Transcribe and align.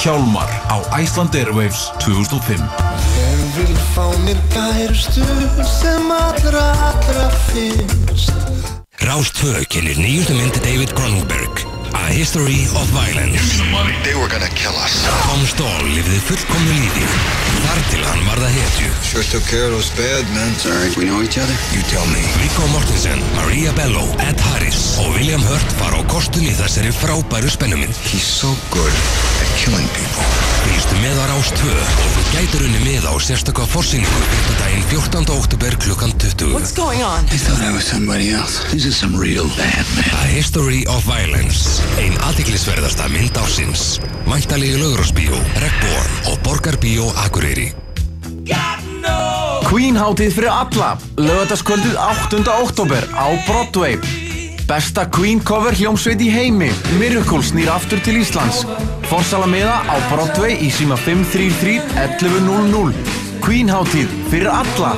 Hjálmar 0.00 0.48
á 0.72 0.80
Iceland 1.02 1.34
Airwaves 1.34 1.92
2005 1.98 2.56
Ég 3.20 3.40
vil 3.56 3.76
fá 3.92 4.06
mér 4.24 4.38
gærustu 4.48 5.20
sem 5.80 6.08
allra 6.10 6.64
allra 6.88 7.28
finnst 7.52 8.32
Rástvö 9.04 9.60
kynir 9.68 10.00
nýjustu 10.00 10.32
myndi 10.40 10.60
David 10.64 10.96
Cronenberg 10.96 11.69
History 12.10 12.66
of 12.74 12.86
Violence 12.90 13.60
They 14.04 14.14
were 14.14 14.28
gonna 14.28 14.50
kill 14.54 14.74
us. 14.82 14.94
Tom 15.26 15.42
Stall 15.46 15.84
lifði 15.94 16.18
fullkomnu 16.26 16.72
lífi 16.74 17.04
Þar 17.60 17.80
til 17.92 18.02
hann 18.06 18.22
varða 18.26 18.48
hetju 18.50 18.90
Sure 19.06 19.24
took 19.30 19.44
care 19.46 19.66
of 19.68 19.74
those 19.76 19.90
bad 19.98 20.26
men. 20.34 20.50
Sorry, 20.58 20.90
we 20.98 21.04
know 21.06 21.22
each 21.22 21.38
other? 21.38 21.54
You 21.74 21.82
tell 21.92 22.06
me 22.10 22.22
Viggo 22.42 22.66
Mortensen, 22.74 23.22
Maria 23.38 23.72
Bello, 23.78 24.04
Ed 24.22 24.40
Harris 24.50 24.98
og 25.02 25.14
William 25.16 25.42
Hurt 25.46 25.76
fara 25.80 26.00
á 26.00 26.02
kostun 26.10 26.46
í 26.46 26.54
þessari 26.58 26.92
frábæru 26.94 27.50
spennumynd 27.52 27.94
He's 28.10 28.26
so 28.26 28.50
good 28.74 28.94
at 29.42 29.50
killing 29.60 29.86
people. 29.94 30.26
Fylgstu 30.60 30.96
með 31.00 31.16
á 31.20 31.24
Rástvö 31.30 31.72
og 31.72 32.10
þú 32.16 32.24
gætur 32.34 32.64
unni 32.66 32.80
með 32.84 33.06
á 33.08 33.14
sérstakka 33.22 33.64
forsýningu 33.70 34.20
5. 34.28 34.58
daginn 34.60 34.84
14. 34.90 35.30
oktober 35.36 35.76
klukkan 35.80 36.12
20 36.20 36.52
What's 36.56 36.74
going 36.76 37.00
on? 37.06 37.24
I 37.32 37.38
thought 37.40 37.62
I 37.64 37.72
was 37.72 37.86
somebody 37.88 38.30
else. 38.34 38.60
This 38.72 38.84
is 38.84 38.96
some 38.96 39.16
real 39.16 39.48
bad 39.56 39.86
man. 39.96 40.10
A 40.20 40.26
History 40.28 40.84
of 40.86 41.00
Violence 41.08 41.80
Ein 42.00 42.16
aðtiklisverðasta 42.24 43.10
mynd 43.12 43.36
ásins 43.36 43.98
Væntalegi 44.24 44.78
lögurásbíó, 44.80 45.36
Regnborn 45.60 46.32
og 46.32 46.38
Borgarbíó 46.46 47.10
Akureyri 47.26 47.70
Queen 49.70 49.94
hátíð 49.94 50.32
fyrir 50.34 50.50
alla, 50.50 50.94
lögataskvöldið 51.20 51.92
8. 52.02 52.40
oktober 52.50 53.04
á 53.14 53.30
Broadway. 53.46 54.00
Besta 54.66 55.04
Queen 55.06 55.38
cover 55.46 55.76
hljómsveit 55.78 56.24
í 56.24 56.30
heimi, 56.32 56.72
Miracle 56.98 57.38
snýr 57.46 57.70
aftur 57.70 58.02
til 58.02 58.18
Íslands. 58.18 58.64
Forsala 59.06 59.46
meða 59.46 59.78
á 59.86 59.94
Broadway 60.10 60.58
í 60.58 60.72
síma 60.74 60.98
533 60.98 61.78
1100. 62.26 63.14
Queen 63.46 63.70
hátíð 63.70 64.10
fyrir 64.32 64.50
alla. 64.50 64.96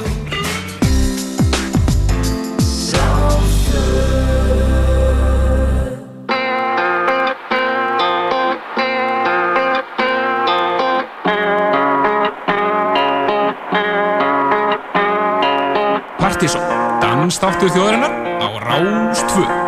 Dansdáttur 17.23 17.70
þjóðarinnar 17.70 18.15
á 18.42 18.48
Rástvö. 18.67 19.61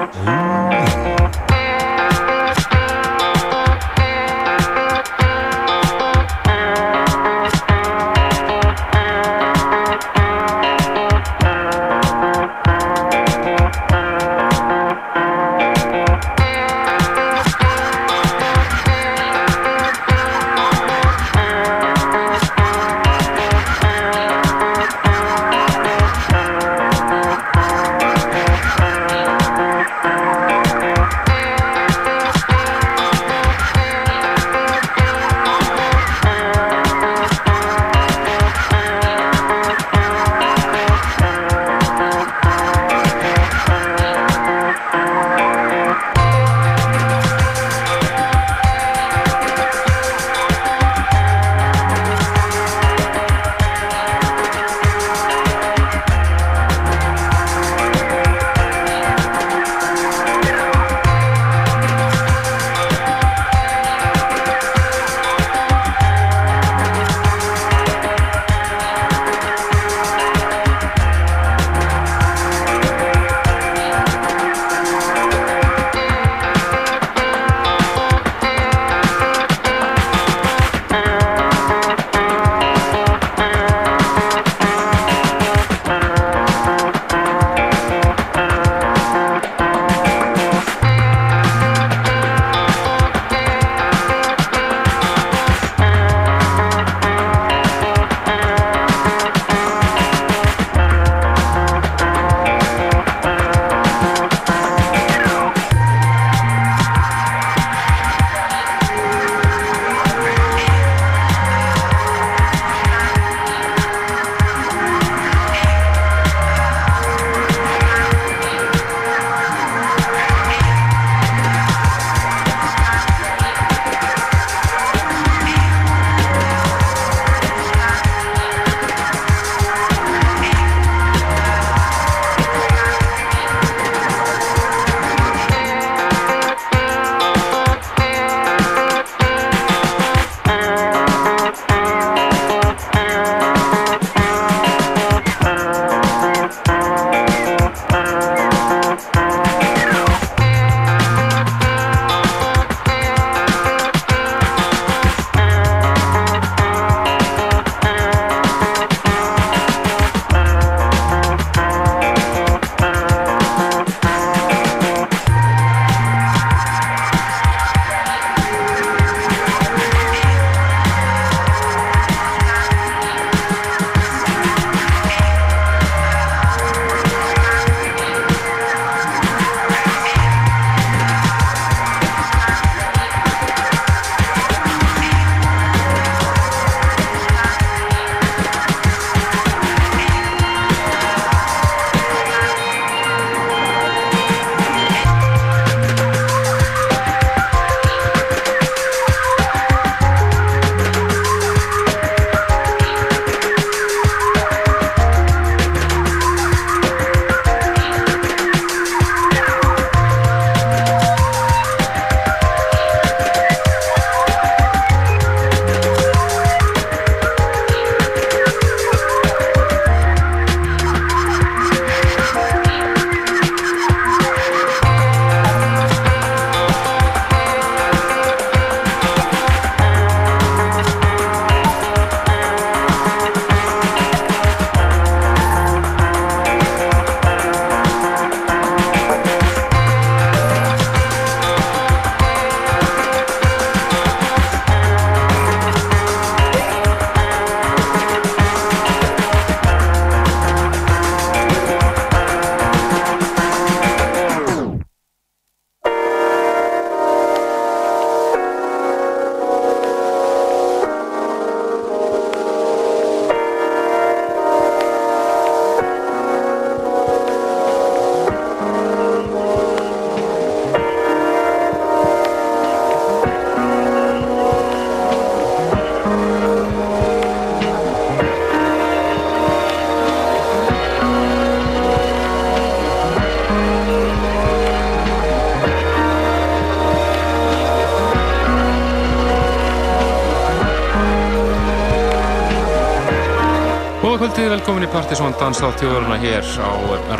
Velkomin 294.75 294.91
í 294.91 294.95
Partisón 294.95 295.35
Danstátt 295.39 295.79
þjóðurna 295.79 296.17
hér 296.19 296.43
á 296.59 296.71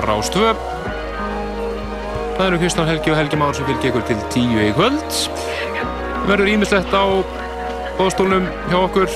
Rástvö. 0.01 0.49
Það 2.35 2.49
eru 2.49 2.59
Kristján 2.59 2.89
Helgi 2.91 3.13
og 3.13 3.19
Helgi 3.21 3.39
Már 3.39 3.55
sem 3.55 3.69
fylgir 3.69 3.93
ykkur 3.93 4.03
til 4.09 4.17
tíu 4.35 4.59
í 4.59 4.73
kvöld. 4.75 5.19
Verður 6.27 6.51
ímislegt 6.51 6.91
á 6.91 7.23
bóðstólnum 7.95 8.49
hjá 8.73 8.75
okkur. 8.81 9.07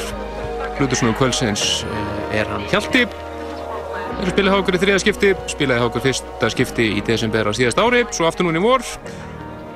Hlutursnum 0.79 1.19
kvöldsins 1.19 1.83
eh, 1.83 2.39
er 2.39 2.47
hann 2.53 2.63
Hjalti. 2.71 3.09
Það 3.11 4.23
eru 4.23 4.37
spilað 4.37 4.55
hjá 4.55 4.63
okkur 4.63 4.79
í 4.79 4.83
þriða 4.85 5.03
skipti, 5.03 5.35
spilaði 5.57 5.83
hjá 5.83 5.91
okkur 5.91 6.07
fyrsta 6.07 6.55
skipti 6.55 6.89
í 6.95 7.05
desember 7.11 7.51
á 7.51 7.53
síðast 7.59 7.83
ári, 7.83 8.07
svo 8.15 8.31
aftur 8.31 8.47
núna 8.47 8.63
í 8.63 8.67
vor 8.69 8.87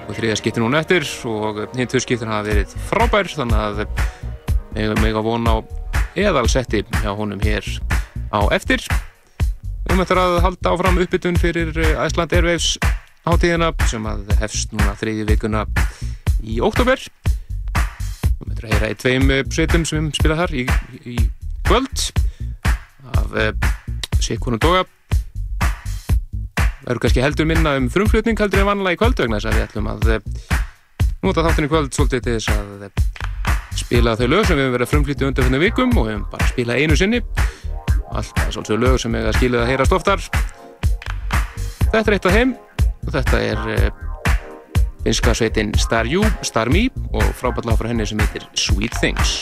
og 0.07 0.15
þriða 0.15 0.39
skipti 0.39 0.63
núna 0.63 0.85
eftir 0.87 1.09
og 1.27 1.65
hinn 1.75 1.91
tvö 1.91 2.07
skiptin 2.07 2.31
hafa 2.31 2.47
verið 2.47 2.79
frábær 2.93 3.35
þannig 3.41 3.59
að 3.59 3.87
við 4.79 5.01
megum 5.03 5.25
að 5.25 5.33
vona 5.33 5.59
á 5.59 5.59
eðalsetti 6.15 6.85
hjá 7.01 7.11
honum 7.17 7.43
hér 7.43 7.67
á 8.33 8.41
eftir. 8.55 8.83
Við 9.87 10.01
eftir 10.03 10.21
að 10.21 10.39
halda 10.47 10.73
áfram 10.73 11.01
uppbytun 11.05 11.39
fyrir 11.41 11.77
Æsland 12.01 12.33
Airwaves 12.33 12.79
hátíðina 13.27 13.71
sem 13.91 14.07
að 14.09 14.33
hefst 14.41 14.73
núna 14.75 14.95
þriði 14.99 15.27
vikuna 15.35 15.67
í 16.43 16.59
óttúber. 16.65 17.03
Við 18.43 18.55
eftir 18.55 18.67
að 18.67 18.75
heyra 18.75 18.91
í 18.91 18.99
tveim 19.03 19.31
setum 19.53 19.87
sem 19.87 20.09
við 20.09 20.19
spila 20.19 20.39
þar 20.41 20.57
í, 20.57 20.65
í 21.05 21.17
kvöld 21.69 22.09
af 23.13 23.37
uh, 23.37 23.53
Sikonum 24.23 24.63
Doga. 24.63 24.87
Það 26.83 26.95
eru 26.95 27.03
kannski 27.05 27.23
heldur 27.23 27.47
minna 27.47 27.77
um 27.79 27.91
frumflutning 27.93 28.41
heldur 28.41 28.65
en 28.65 28.71
vanlega 28.73 28.97
í 28.97 29.03
kvöld 29.03 29.21
vegna 29.23 29.39
þess 29.39 29.53
að 29.53 29.59
við 29.59 29.67
ætlum 29.69 29.93
að 29.93 30.09
nota 31.23 31.45
þáttinn 31.47 31.69
í 31.69 31.71
kvöld 31.71 31.93
svolítið 31.95 32.25
til 32.25 32.39
þess 32.41 32.51
að 32.57 32.89
spila 33.79 34.17
þau 34.19 34.27
lög 34.29 34.47
sem 34.49 34.59
við 34.59 34.65
hefum 34.65 34.75
verið 34.75 34.87
að 34.87 34.93
frumflýtja 34.93 35.29
undir 35.29 35.47
þennu 35.47 35.61
vikum 35.63 35.95
og 35.95 36.09
við 36.09 36.15
hefum 36.17 36.25
bara 36.33 36.49
spilað 36.51 36.83
einu 36.83 36.99
sinni 36.99 37.21
alltaf 38.53 38.69
svolítið 38.69 38.85
lög 38.85 39.01
sem 39.01 39.13
við 39.13 39.27
hefum 39.27 39.39
skilið 39.39 39.63
að 39.63 39.71
heyrast 39.71 39.97
oftar. 39.97 40.25
Þetta 41.93 42.05
er 42.05 42.17
eitt 42.17 42.27
af 42.29 42.37
heim. 42.37 42.55
Og 43.03 43.15
þetta 43.17 43.41
er 43.43 43.93
finska 45.03 45.35
sveitin 45.35 45.73
Star 45.79 46.07
You, 46.07 46.23
Star 46.47 46.71
Me 46.71 46.87
og 47.13 47.25
frábært 47.39 47.67
lag 47.67 47.81
frá 47.81 47.91
henni 47.91 48.07
sem 48.07 48.21
heitir 48.23 48.47
Sweet 48.55 48.95
Things 49.01 49.41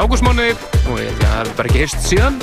í 0.00 0.06
ágústmáni 0.06 0.52
og 0.88 0.96
ég 0.96 1.10
held 1.10 1.20
að 1.20 1.30
það 1.30 1.40
er 1.40 1.48
bara 1.58 1.68
ekki 1.68 1.80
heyrst 1.82 2.06
síðan. 2.08 2.36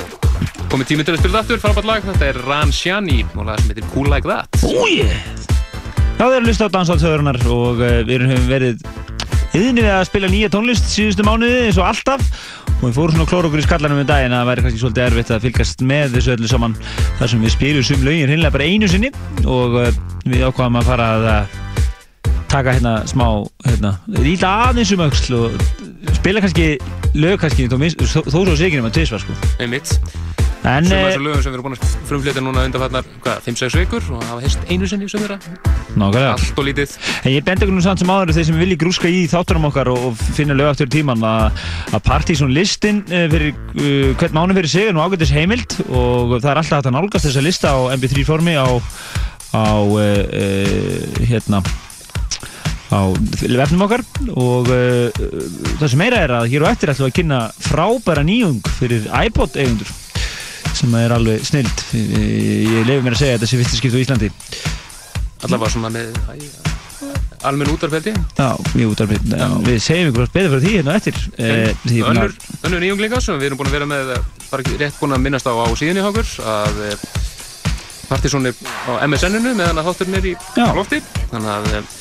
Komið 0.70 0.90
tíminn 0.90 1.06
til 1.08 1.14
að 1.14 1.18
spila 1.18 1.32
þetta 1.32 1.40
aftur, 1.42 1.60
frábært 1.62 1.88
lag. 1.88 2.04
Þetta 2.06 2.28
er 2.28 2.38
Ran 2.46 2.72
Shani 2.74 3.18
og 3.34 3.48
lag 3.48 3.58
sem 3.58 3.72
heitir 3.72 3.88
Cool 3.94 4.10
Like 4.12 4.28
That. 4.28 4.60
Úi! 4.62 5.00
Já, 5.02 6.22
þeir 6.22 6.36
eru 6.36 6.38
að 6.38 6.48
hlusta 6.50 6.68
á 6.68 6.74
dansáltöðurinnar 6.76 7.38
og 7.50 7.82
uh, 7.82 7.92
við 8.06 8.26
höfum 8.28 8.48
verið 8.50 8.84
yðinni 9.56 9.82
við 9.86 9.92
að 9.94 10.06
spila 10.10 10.30
nýja 10.30 10.50
tónlist 10.54 10.90
síðustu 10.92 11.26
mánuði 11.26 11.64
eins 11.66 11.80
og 11.80 11.88
alltaf. 11.88 12.26
Og 12.78 12.84
við 12.84 12.98
fórum 13.00 13.16
svona 13.16 13.26
að 13.26 13.32
klóra 13.32 13.50
okkur 13.50 13.62
í 13.62 13.66
skallanum 13.66 14.02
um 14.04 14.10
daginn. 14.10 14.34
Að 14.36 14.42
það 14.44 14.50
væri 14.52 14.66
kannski 14.66 14.82
svolítið 14.84 15.06
erfitt 15.08 15.32
að 15.34 15.46
fylgast 15.48 15.86
með 15.88 16.18
þessu 16.18 16.34
öllu 16.36 16.52
saman 16.52 16.76
þar 17.18 17.32
sem 17.32 17.46
við 17.46 17.56
spilum 17.56 17.88
sum 17.88 18.04
lögin 18.06 18.34
hinnlega 18.34 18.54
bara 18.54 18.68
einu 18.68 18.92
sinni. 18.92 19.10
Og 19.46 19.80
uh, 19.82 19.90
við 20.28 20.46
ákvaðum 20.46 20.78
að 20.78 20.92
fara 20.92 21.10
að 21.16 21.32
uh, 21.32 21.58
taka 22.48 22.76
hérna 22.76 22.94
smá 23.08 23.26
hérna, 23.66 23.96
rýta 24.22 24.54
aðeins 24.68 24.94
um 24.94 25.02
auksl 25.04 25.34
og 25.36 25.58
spila 26.16 26.40
kannski 26.44 26.76
lög 27.14 27.38
kannski 27.40 27.68
þó, 27.68 27.78
svo 28.28 28.56
siginum 28.56 28.88
að 28.90 28.98
tvisvar 28.98 29.24
sko. 29.24 29.38
einmitt 29.62 29.96
En, 30.66 30.84
sem 30.84 30.98
eh, 30.98 31.04
þessar 31.06 31.22
lögum 31.22 31.42
sem 31.42 31.52
við 31.52 31.56
erum 31.56 31.66
búin 31.68 31.76
að 31.76 31.92
frumflita 32.08 32.42
núna 32.42 32.64
undanfarnar, 32.66 33.06
hvað, 33.22 33.44
5-6 33.46 33.76
vikur 33.78 34.08
og 34.16 34.24
hafa 34.26 34.40
heist 34.42 34.64
einu 34.66 34.88
sinni 34.90 35.06
sem 35.08 35.22
þeirra 35.22 35.38
nákvæmlega. 35.94 36.32
allt 36.34 36.58
og 36.58 36.66
lítið 36.66 36.96
En 37.22 37.30
ég 37.32 37.46
bendi 37.46 37.64
ykkur 37.64 37.76
nú 37.76 37.84
samt 37.84 38.02
sem 38.02 38.10
áður 38.10 38.34
þeir 38.36 38.48
sem 38.50 38.58
vilji 38.58 38.78
grúska 38.82 39.12
í 39.12 39.22
þáttunum 39.30 39.68
okkar 39.70 39.92
og, 39.94 40.08
og 40.10 40.22
finna 40.36 40.58
lög 40.58 40.72
aftur 40.72 40.90
í 40.90 40.94
tíman 40.98 41.24
að, 41.24 41.62
Partizón 42.04 42.52
listin 42.54 43.04
uh, 43.06 43.26
fyrir 43.30 43.54
uh, 43.54 44.12
hvern 44.18 44.36
mánu 44.36 44.58
fyrir 44.58 44.72
sig 44.74 44.90
er 44.90 44.96
nú 44.98 45.04
ágættis 45.06 45.32
heimild 45.34 45.78
og 45.88 46.38
það 46.40 46.50
er 46.52 46.62
alltaf 46.64 46.80
hægt 46.80 46.90
að 46.90 46.96
nálgast 46.98 47.30
þessa 47.30 47.44
lista 47.46 47.74
á 47.78 47.78
MP3 47.94 48.26
formi 48.28 48.58
á, 48.58 48.66
á 49.54 49.66
uh, 49.78 50.00
uh, 50.02 51.22
hérna 51.22 51.62
á 52.88 53.00
vefnum 53.42 53.84
okkar 53.84 54.04
og 54.32 54.70
uh, 54.72 55.22
það 55.78 55.86
sem 55.92 56.00
meira 56.00 56.22
er 56.24 56.34
að 56.38 56.50
hér 56.52 56.64
og 56.64 56.70
eftir 56.72 56.92
ætlum 56.92 57.08
við 57.08 57.12
að 57.12 57.18
kynna 57.20 57.40
frábæra 57.68 58.24
nýjung 58.26 58.72
fyrir 58.78 59.08
iPod 59.24 59.58
eigundur 59.60 59.92
sem 60.78 60.94
er 60.94 61.12
alveg 61.14 61.42
snild. 61.46 61.84
Ég 61.92 62.86
lefi 62.86 63.02
mér 63.02 63.16
að 63.16 63.22
segja 63.22 63.38
þetta 63.38 63.50
sé 63.50 63.58
fyrsta 63.58 63.78
skipt 63.80 63.96
á 63.98 64.02
Íslandi. 64.04 64.32
Allavega 65.46 65.72
svona 65.72 65.90
með 65.94 66.18
almenn 67.46 67.70
útarfeldi 67.70 68.12
Já, 68.12 68.48
við 68.74 68.90
útarfið, 68.90 69.34
við 69.66 69.78
segjum 69.82 70.10
ykkur 70.10 70.30
betur 70.34 70.54
fyrir 70.54 70.64
því 70.64 70.72
hérna 70.74 70.96
eftir. 70.98 71.20
Eh, 71.38 72.02
önnur, 72.10 72.34
önnur 72.66 72.82
nýjung 72.82 73.02
líka 73.02 73.20
sem 73.22 73.38
við 73.38 73.50
erum 73.50 73.60
búin 73.60 73.70
að 73.70 73.76
vera 73.78 73.88
með 73.90 74.12
bara 74.48 74.76
rétt 74.82 74.98
búin 74.98 75.14
að 75.14 75.24
minnast 75.26 75.46
á 75.46 75.54
á 75.54 75.66
síðan 75.78 76.00
í 76.00 76.06
okkur 76.08 76.32
að 76.54 76.82
eh, 76.88 77.06
Partizón 78.08 78.48
er 78.48 78.56
á 78.88 79.04
MSN-inu 79.04 79.52
meðan 79.52 79.82
að 79.82 79.90
þátturinn 79.90 80.18
er 80.18 80.28
í 80.30 80.34
lofti. 80.74 81.02
Þannig 81.30 81.50
að 81.54 81.70
eh, 81.76 81.96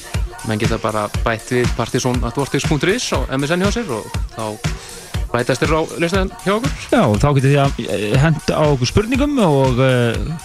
menn 0.48 0.62
geta 0.62 0.80
bara 0.82 1.08
bætt 1.26 1.52
við 1.56 1.74
partizón.vortex.is 1.78 3.10
á 3.16 3.20
MSN 3.36 3.66
hjá 3.66 3.74
sér 3.76 3.92
og 3.98 4.08
þá 4.36 4.46
bætast 5.34 5.64
þér 5.64 5.76
á 5.76 5.82
listaðan 6.00 6.32
hjá 6.46 6.54
okkur. 6.56 6.74
Já, 6.94 7.04
þá 7.20 7.28
getur 7.36 7.52
þið 7.52 7.60
að 7.64 7.84
eh, 7.88 8.08
henda 8.22 8.56
á 8.56 8.64
okkur 8.72 8.92
spurningum 8.92 9.36
og 9.44 9.82
uh, 9.84 10.40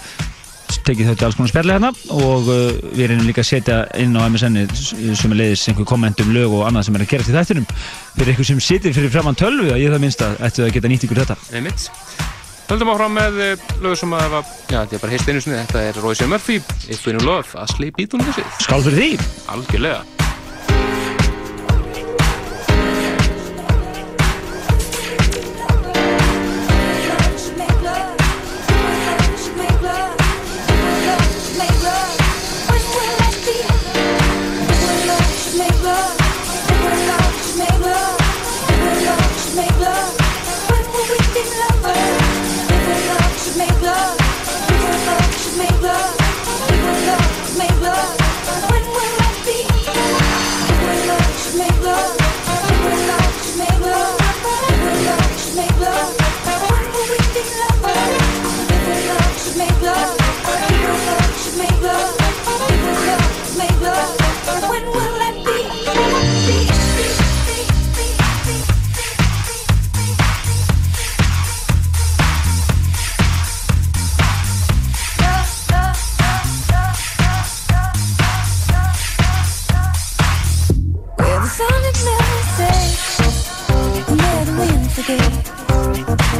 tekið 0.82 1.12
þau 1.12 1.14
til 1.14 1.28
alls 1.28 1.38
konar 1.38 1.52
spjalli 1.52 1.76
hérna. 1.76 1.92
Og 2.18 2.50
uh, 2.50 2.82
við 2.90 3.06
erum 3.06 3.24
líka 3.28 3.44
að 3.44 3.50
setja 3.52 3.78
inn 4.02 4.18
á 4.18 4.26
MSN 4.26 4.60
sem 4.74 5.34
er 5.34 5.38
leiðis 5.38 5.64
einhver 5.70 5.88
komment 5.88 6.22
um 6.24 6.34
lög 6.34 6.58
og 6.58 6.66
annað 6.68 6.88
sem 6.88 6.98
er 6.98 7.06
að 7.06 7.14
gera 7.14 7.28
til 7.28 7.38
þættinum. 7.38 7.72
Fyrir 8.18 8.34
ykkur 8.34 8.52
sem 8.52 8.62
situr 8.72 8.98
fyrir 8.98 9.14
framann 9.14 9.38
tölvu 9.38 9.70
að 9.70 9.82
ég 9.84 9.94
það 9.94 10.06
minnst 10.06 10.26
að 10.26 10.38
ættu 10.48 10.66
að 10.66 10.76
geta 10.78 10.94
nýtt 10.94 11.08
ykkur 11.08 11.24
þetta. 11.24 11.40
Einmitt 11.54 12.31
Höldum 12.72 12.88
áfram 12.88 13.12
með 13.12 13.34
eh, 13.44 13.64
lög 13.84 13.98
sem 14.00 14.14
að 14.16 14.30
var, 14.32 14.46
já, 14.70 14.78
þetta 14.78 14.96
er 14.96 15.02
bara 15.02 15.12
heist 15.12 15.28
einu 15.28 15.42
sinni, 15.44 15.58
þetta 15.58 15.82
er 15.90 16.00
Royce 16.00 16.30
Murphy, 16.30 16.56
If 16.88 17.04
We 17.04 17.12
Know 17.12 17.28
Love, 17.28 17.52
Asli 17.60 17.92
Bítunum 17.92 18.32
þessið. 18.32 18.58
Skál 18.64 18.80
fyrir 18.88 19.00
því! 19.02 19.30
Algjörlega. 19.52 20.21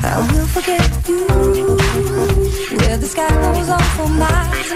I 0.04 0.18
will 0.32 0.46
forget 0.46 1.08
you. 1.08 1.26
Where 2.78 2.96
the 2.96 3.06
sky 3.06 3.28
goes 3.28 3.68
on 3.68 3.82
for 3.96 4.08
miles 4.08 4.72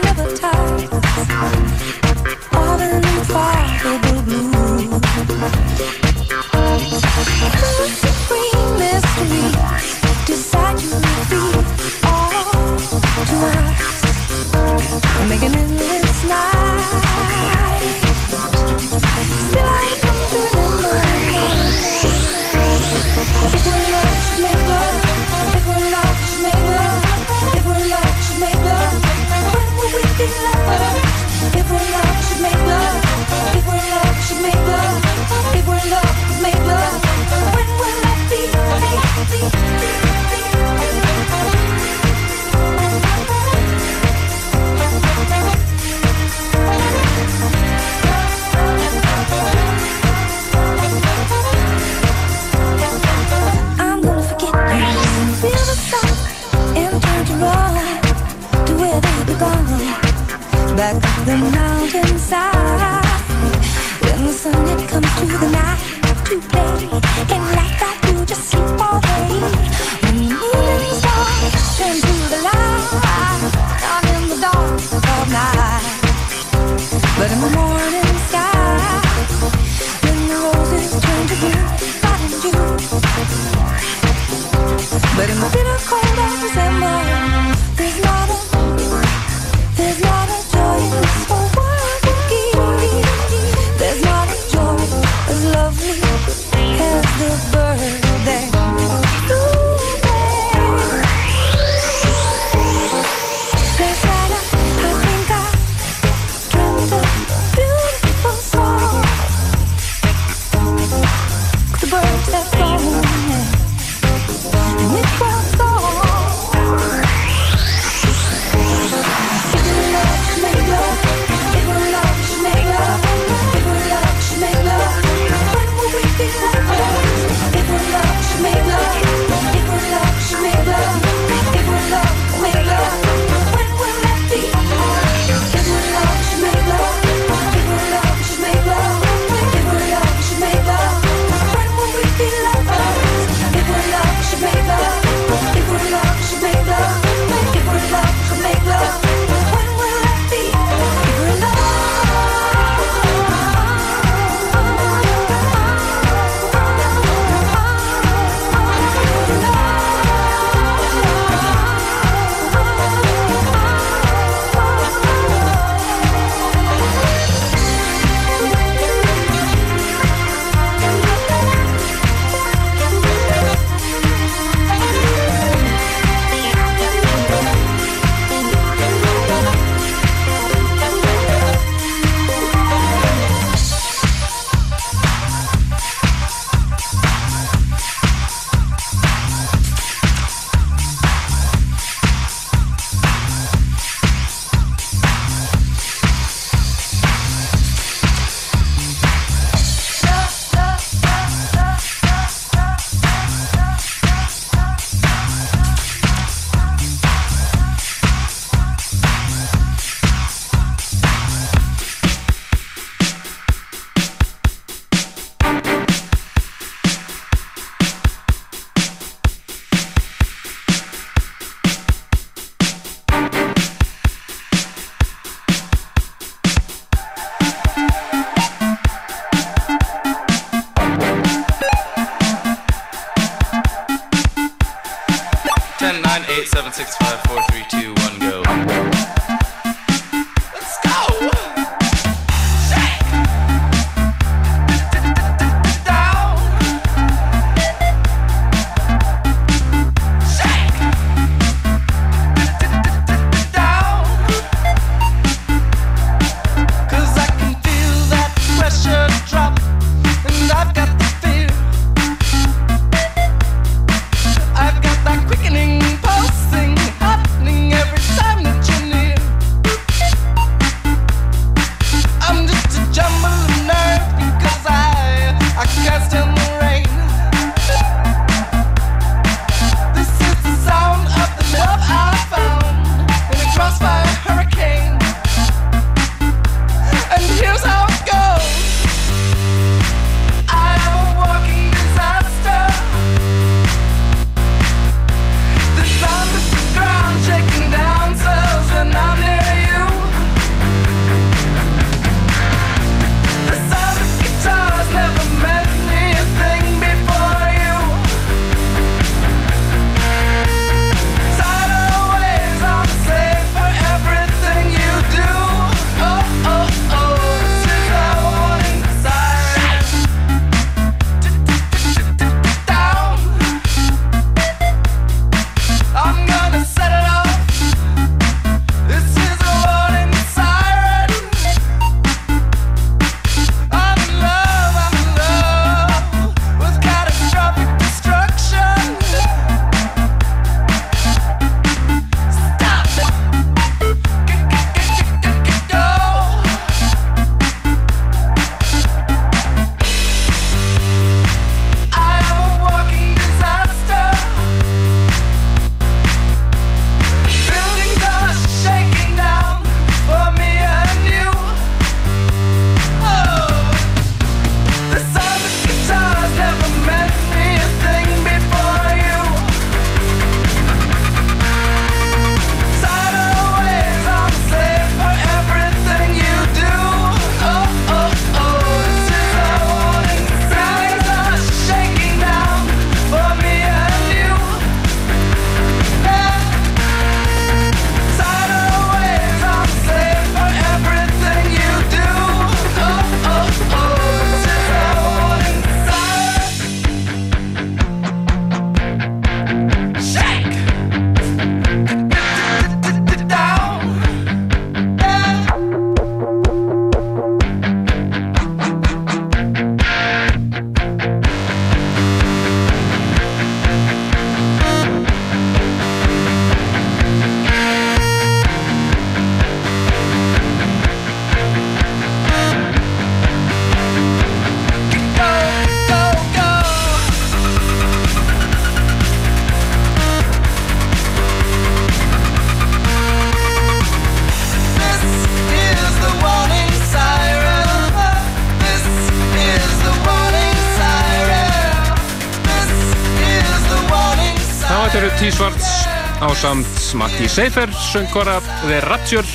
samt 446.47 446.95
Matti 446.95 447.27
Seifer, 447.29 447.71
söngkora 447.91 448.37
The 448.69 448.79
Rapture 448.85 449.27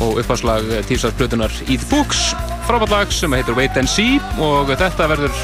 og 0.00 0.16
uppháslag 0.22 0.64
T-Svarts 0.88 1.16
plötunar 1.18 1.52
Eat 1.68 1.82
Books, 1.90 2.30
frábært 2.66 2.92
lag 2.94 3.12
sem 3.12 3.34
heitir 3.36 3.56
Wait 3.58 3.76
and 3.76 3.90
See 3.90 4.16
og 4.40 4.70
þetta 4.72 5.10
verður 5.12 5.34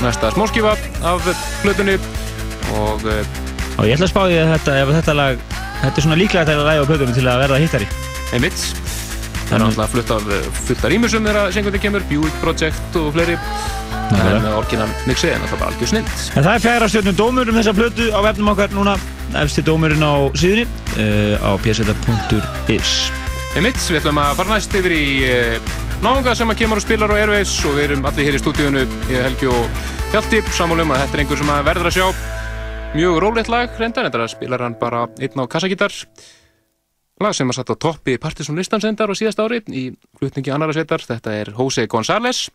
næsta 0.00 0.30
smóskífa 0.32 0.72
af 1.04 1.28
plötunni 1.62 1.98
og 2.78 3.04
eh, 3.12 3.28
Og 3.76 3.84
ég 3.88 3.96
ætla 3.98 4.08
að 4.08 4.12
spá 4.14 4.22
því 4.28 4.38
að 4.40 4.50
þetta, 4.54 4.78
ef 4.80 4.94
þetta 4.96 5.16
lag, 5.20 5.44
þetta 5.82 5.92
er 6.00 6.06
svona 6.06 6.18
líklega 6.22 6.48
þetta 6.48 6.66
lag 6.70 6.80
á 6.80 6.88
plötunum 6.88 7.14
til 7.16 7.28
að 7.28 7.40
verða 7.44 7.60
hittari. 7.66 7.90
einmitt 8.32 8.64
það 9.50 9.54
er 9.58 9.64
náttúrulega 9.66 9.92
flutt 9.98 10.16
af 10.16 10.32
eh, 10.32 10.50
fullt 10.66 10.84
af 10.88 10.92
rýmusum 10.94 11.28
þegar 11.28 11.52
sengundi 11.58 11.82
kemur, 11.84 12.08
Buick 12.08 12.40
Project 12.40 13.00
og 13.02 13.12
fleiri 13.18 13.36
en 13.36 14.16
Nákvæmlega. 14.16 14.56
orginal 14.56 14.88
mixið 15.08 15.34
er 15.36 15.42
náttúrulega 15.44 15.60
bara 15.66 15.74
algjör 15.76 15.92
snill 15.92 16.06
En 16.36 16.44
það 16.46 16.54
er 16.56 16.64
fjæra 16.66 16.88
stjórnum 16.92 17.20
dómur 17.20 17.52
um 17.52 17.60
þessa 17.60 17.76
plötu 17.76 18.08
á 18.12 18.18
vefnum 18.24 18.52
okkar 18.56 18.72
núna, 18.76 18.96
efsti 19.40 19.64
dómurinn 19.64 20.04
á 20.04 20.28
síðunni, 20.36 20.66
uh, 20.96 21.40
á 21.40 21.50
pseta.is. 21.62 22.92
Einmitt, 23.56 23.80
við 23.84 24.00
ætlum 24.00 24.20
að 24.22 24.36
fara 24.40 24.54
næst 24.54 24.76
yfir 24.76 24.94
í 24.96 25.06
uh, 25.28 25.72
náunga 26.04 26.34
sem 26.36 26.52
að 26.52 26.60
kemur 26.62 26.80
og 26.80 26.84
spilar 26.84 27.12
á 27.12 27.20
Airways 27.20 27.54
og 27.68 27.78
við 27.78 27.88
erum 27.88 28.06
allir 28.08 28.28
hér 28.28 28.38
í 28.38 28.42
stúdíunu, 28.42 28.84
ég, 29.12 29.24
Helgi 29.26 29.50
og 29.52 29.80
Hjalti, 30.12 30.42
sammálum 30.52 30.92
að 30.92 31.04
þetta 31.04 31.18
er 31.18 31.24
einhver 31.24 31.40
sem 31.40 31.54
að 31.54 31.64
verður 31.70 31.88
að 31.88 31.96
sjá. 31.96 32.06
Mjög 32.92 33.18
rólegt 33.24 33.50
lag 33.52 33.80
reyndar, 33.80 34.10
þetta 34.10 34.28
spilar 34.28 34.66
hann 34.66 34.76
bara 34.80 35.06
einn 35.16 35.40
á 35.40 35.44
kassagítar. 35.48 35.96
Lag 37.22 37.36
sem 37.36 37.48
að 37.48 37.60
satt 37.60 37.72
á 37.72 37.76
toppi 37.80 38.18
Partisan 38.20 38.58
listansendar 38.58 39.08
á 39.08 39.14
síðast 39.16 39.40
ári 39.40 39.62
í 39.72 39.86
flutningi 40.18 40.52
annara 40.52 40.74
sveitar, 40.76 41.04
þetta 41.06 41.36
er 41.38 41.52
Jose 41.56 41.86
González 41.88 42.48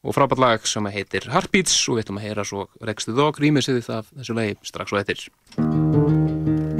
og 0.00 0.16
frábært 0.16 0.40
lag 0.40 0.68
sem 0.68 0.86
heitir 0.92 1.28
Heartbeats 1.32 1.76
og 1.88 1.98
við 1.98 2.06
ætlum 2.06 2.20
að 2.20 2.28
heyra 2.28 2.46
svo 2.48 2.68
Rex 2.80 3.08
the 3.08 3.16
Dog 3.16 3.40
rýmisið 3.42 3.82
af 4.00 4.12
þessu 4.16 4.38
lagi 4.38 4.56
strax 4.64 4.94
og 4.94 5.02
eftir 5.02 6.79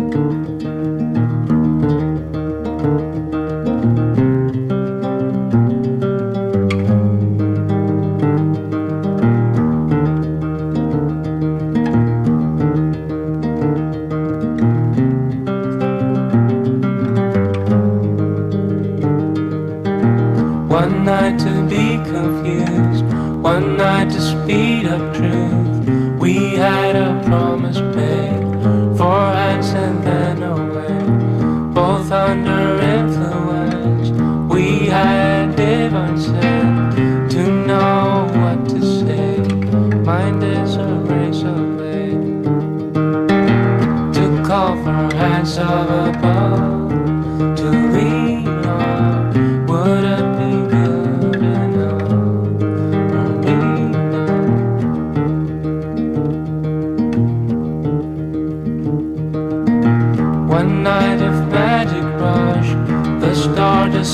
promise 27.31 27.79
paid 27.95 28.43
for 28.99 29.21
acts 29.49 29.69
and 29.69 30.03
then 30.03 30.43
away, 30.43 30.99
both 31.73 32.11
under 32.11 32.63
influence. 32.97 34.09
We 34.53 34.87
had 34.87 35.55
divine 35.55 36.19
said 36.19 37.31
to 37.31 37.43
know 37.69 38.27
what 38.41 38.69
to 38.71 38.81
say. 38.99 39.39
Mind 40.09 40.43
is 40.43 40.75
a 40.75 40.93
race 41.11 41.43
of 41.45 41.71
to 44.17 44.43
call 44.45 44.75
for 44.83 45.15
hands 45.15 45.57
of 45.57 46.10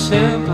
simple 0.09 0.46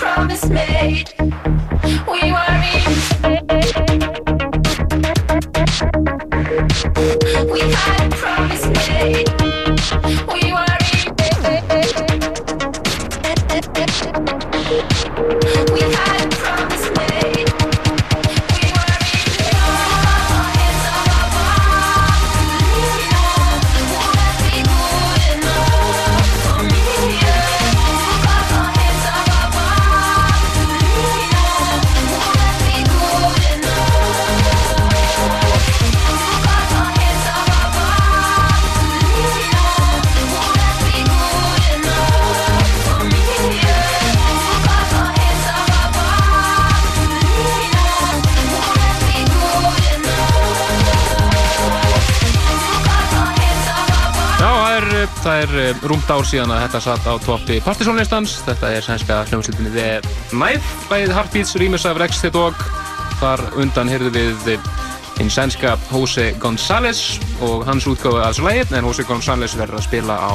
promise 0.00 0.48
made. 0.48 1.19
Síðan 56.30 56.52
að 56.54 56.62
þetta 56.64 56.80
satt 56.84 57.06
á 57.10 57.14
toppi 57.24 57.58
Partizónlistans. 57.64 58.36
Þetta 58.46 58.70
er 58.76 58.84
sænska 58.86 59.16
hljómsveitinni 59.30 59.72
The 59.74 59.88
Knife, 60.30 60.76
bæðið 60.90 61.14
Heartbeats, 61.16 61.56
Remix 61.58 61.86
af 61.88 61.98
Rex 61.98 62.22
the 62.22 62.30
Dog. 62.34 62.58
Þar 63.20 63.42
undan 63.60 63.90
heyrðu 63.90 64.12
við 64.14 64.60
hinn 65.18 65.32
sænska 65.32 65.74
Jose 65.90 66.30
González 66.40 67.18
og 67.44 67.66
hans 67.68 67.88
af 67.88 67.98
þessu 68.00 68.46
lagi, 68.46 68.62
en 68.70 68.86
Jose 68.86 69.04
González 69.08 69.56
verður 69.58 69.80
að 69.80 69.88
spila 69.88 70.16
á 70.16 70.34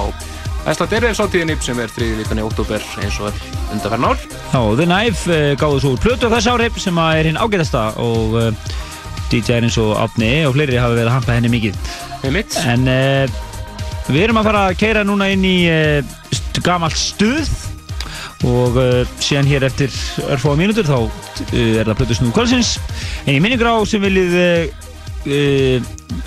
Æsla 0.66 0.88
Derriðs 0.89 1.22
átíðinni 1.22 1.56
sem 1.62 1.80
er 1.80 1.91
þriði 1.93 2.20
vikan 2.24 2.41
í 2.41 2.46
oktober 2.46 2.86
eins 3.04 3.20
og 3.22 3.34
undanferðin 3.74 4.08
ár. 4.10 4.24
Já, 4.52 4.62
The 4.80 4.88
Knife 4.89 5.30
uh, 5.30 5.52
gáðu 5.62 5.82
svo 5.84 5.93
úr 5.93 6.02
plötu 6.02 6.28
á 6.28 6.34
þess 6.34 6.50
ári 6.50 6.70
sem 6.82 7.02
er 7.06 7.30
hinn 7.30 7.38
ágætasta 7.38 7.88
og 8.02 8.38
uh, 8.39 8.72
DJ 9.30 9.60
er 9.60 9.68
eins 9.68 9.78
og 9.82 9.93
Átni 10.02 10.32
og 10.46 10.58
fleiri 10.58 10.82
hafa 10.82 10.98
verið 10.98 11.12
að 11.12 11.18
hampa 11.20 11.38
henni 11.38 11.54
mikið. 11.54 11.78
En 12.66 12.89
uh, 12.89 13.45
við 14.10 14.24
erum 14.26 14.39
að 14.41 14.47
fara 14.49 14.62
að 14.70 14.80
keira 14.82 15.06
núna 15.08 15.26
inn 15.34 15.45
í 15.47 15.58
st 16.34 16.56
gamalt 16.66 16.97
stuð 16.99 17.47
og 18.45 18.76
uh, 18.78 19.08
síðan 19.24 19.47
hér 19.49 19.64
eftir 19.68 19.91
örfáða 20.30 20.60
mínútur 20.60 20.86
þá 20.88 20.97
uh, 21.01 21.10
er 21.56 21.86
það 21.88 21.99
plötu 22.01 22.16
snúð 22.20 22.36
kvöldsins. 22.36 22.70
En 23.26 23.36
í 23.38 23.39
minningur 23.41 23.72
á 23.72 23.76
sem 23.89 24.01
viljið 24.03 24.32
uh, 24.38 24.43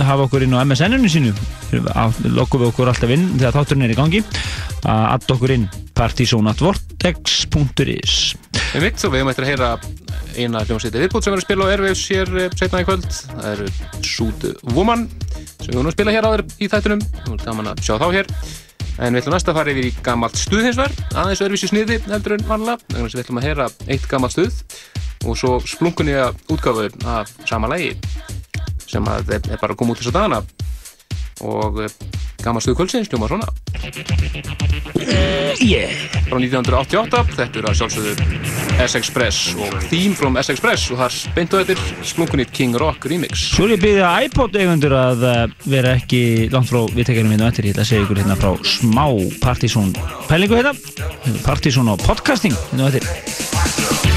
hafa 0.02 0.24
okkur 0.26 0.42
inn 0.46 0.56
á 0.58 0.64
MSN-inu 0.64 1.08
sínu 1.12 1.32
lokkum 2.34 2.60
við 2.62 2.70
okkur 2.72 2.88
alltaf 2.90 3.10
inn 3.14 3.26
þegar 3.36 3.56
þátturinn 3.58 3.86
er 3.86 3.92
í 3.92 3.98
gangi 3.98 4.20
að 4.88 5.02
adda 5.12 5.32
okkur 5.36 5.52
inn 5.54 5.66
partysonatvortex.is 5.98 8.14
Við 8.72 8.82
mitt 8.84 9.04
og 9.04 9.10
við 9.12 9.18
höfum 9.20 9.32
eftir 9.32 9.44
að 9.44 9.50
heyra 9.52 9.70
eina 10.38 10.62
hljómsveiti 10.64 11.00
viðbútt 11.02 11.24
sem 11.24 11.34
er 11.34 11.40
að 11.40 11.46
spila 11.46 11.64
á 11.66 11.70
Airwaves 11.72 12.02
hér 12.12 12.28
eh, 12.38 12.50
seinna 12.58 12.82
í 12.82 12.84
kvöld. 12.86 13.08
Það 13.08 13.48
eru 13.52 13.66
Shoot 14.06 14.40
Woman 14.74 15.02
sem 15.58 15.72
við 15.72 15.78
höfum 15.78 15.90
að 15.90 15.96
spila 15.96 16.14
hér 16.14 16.28
áður 16.28 16.44
í 16.58 16.70
þættunum. 16.72 17.04
Það 17.18 17.34
er 17.34 17.44
gaman 17.44 17.70
að 17.72 17.82
sjá 17.86 17.94
þá 17.98 18.06
hér. 18.16 18.30
En 18.98 19.14
við 19.14 19.20
ætlum 19.22 19.34
næst 19.36 19.50
að 19.50 19.58
fara 19.60 19.72
yfir 19.72 19.86
í 19.86 19.90
gamalt 20.02 20.38
stuð 20.38 20.64
hins 20.66 20.78
vegar, 20.80 20.94
aðeins 21.22 21.42
öðruvísi 21.44 21.68
sniði 21.70 21.98
heldur 22.08 22.34
en 22.34 22.46
vanlega. 22.48 22.80
Þannig 22.88 23.04
að 23.04 23.14
við 23.14 23.22
ætlum 23.22 23.38
að 23.38 23.46
heyra 23.46 23.66
eitt 23.86 24.08
gamalt 24.10 24.34
stuð 24.34 24.56
og 25.26 25.38
svo 25.38 25.52
splunkunni 25.66 26.16
að 26.18 26.40
útgáfu 26.54 26.88
af 27.06 27.30
sama 27.46 27.70
lægi 27.70 27.92
sem 28.88 29.06
að 29.10 29.34
er 29.36 29.60
bara 29.60 29.74
að 29.74 29.78
koma 29.78 29.94
út 29.94 30.00
þess 30.00 30.10
að 30.10 30.18
dagana. 30.18 30.42
Og 31.46 31.82
eh, 31.84 31.92
gamalt 32.44 32.64
stuð 32.64 32.78
kvöldsins 32.78 33.10
hljóma 33.12 33.28
svona. 33.30 33.48
Yeah. 35.58 35.92
Frá 36.28 36.38
1988, 36.38 37.22
þetta 37.38 37.60
eru 37.60 37.70
að 37.70 37.78
sjálfsögðu 37.80 38.56
S-Express 38.84 39.54
og 39.58 39.76
Theme 39.88 40.14
from 40.18 40.38
S-Express 40.38 40.90
og 40.94 41.00
þar 41.00 41.16
beintu 41.36 41.62
þetta 41.62 42.04
splunkunni 42.06 42.46
King 42.52 42.78
Rock 42.78 43.08
remix. 43.10 43.48
Svo 43.54 43.66
er 43.66 43.74
ég 43.76 43.82
byggðið 43.82 44.28
iPod 44.28 44.58
eigundur 44.60 44.94
að 44.98 45.24
uh, 45.26 45.40
vera 45.66 45.96
ekki 45.98 46.22
langt 46.54 46.70
frá 46.70 46.84
viðtækjarum 46.94 47.34
hérna 47.34 47.48
á 47.48 47.50
eftir. 47.50 47.70
Ég 47.70 47.76
ætla 47.76 47.86
að 47.86 47.90
segja 47.92 48.06
ykkur 48.06 48.22
hérna 48.22 48.38
frá 48.38 48.52
smá 48.76 49.06
Partizón 49.42 49.94
pælingu 50.28 50.60
hérna. 50.60 50.76
Partizón 51.46 51.90
og 51.94 52.04
podcasting 52.06 52.54
hérna 52.70 52.86
á 52.86 52.90
eftir. 52.92 54.07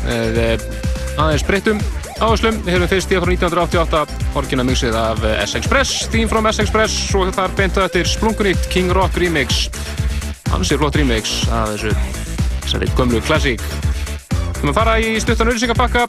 með 0.05 0.37
eh, 0.41 0.61
aðeins 1.21 1.43
breyttum 1.45 1.81
áherslum. 2.19 2.55
Við 2.65 2.73
höfum 2.73 2.89
fyrst 2.89 3.11
í 3.11 3.19
frá 3.19 3.31
1988 3.35 4.37
orginal 4.39 4.65
mixið 4.65 4.95
af 4.97 5.21
S-Express, 5.45 6.07
Theme 6.09 6.29
from 6.31 6.47
S-Express 6.49 7.11
og 7.19 7.29
þar 7.35 7.53
beintu 7.57 7.83
eftir 7.83 8.09
Splunkunýtt 8.09 8.65
King 8.73 8.89
Rock 8.95 9.19
Remix. 9.21 9.67
Ansið 10.55 10.81
flott 10.81 10.97
remix 10.97 11.35
af 11.53 11.75
þessu 11.75 11.93
þessari 12.63 12.89
gömlu 12.97 13.21
klassík. 13.27 13.61
Við 13.61 14.63
höfum 14.63 14.71
að 14.73 14.79
fara 14.79 14.97
í 14.97 15.13
stuttan 15.21 15.53
auðsingabakka. 15.53 16.07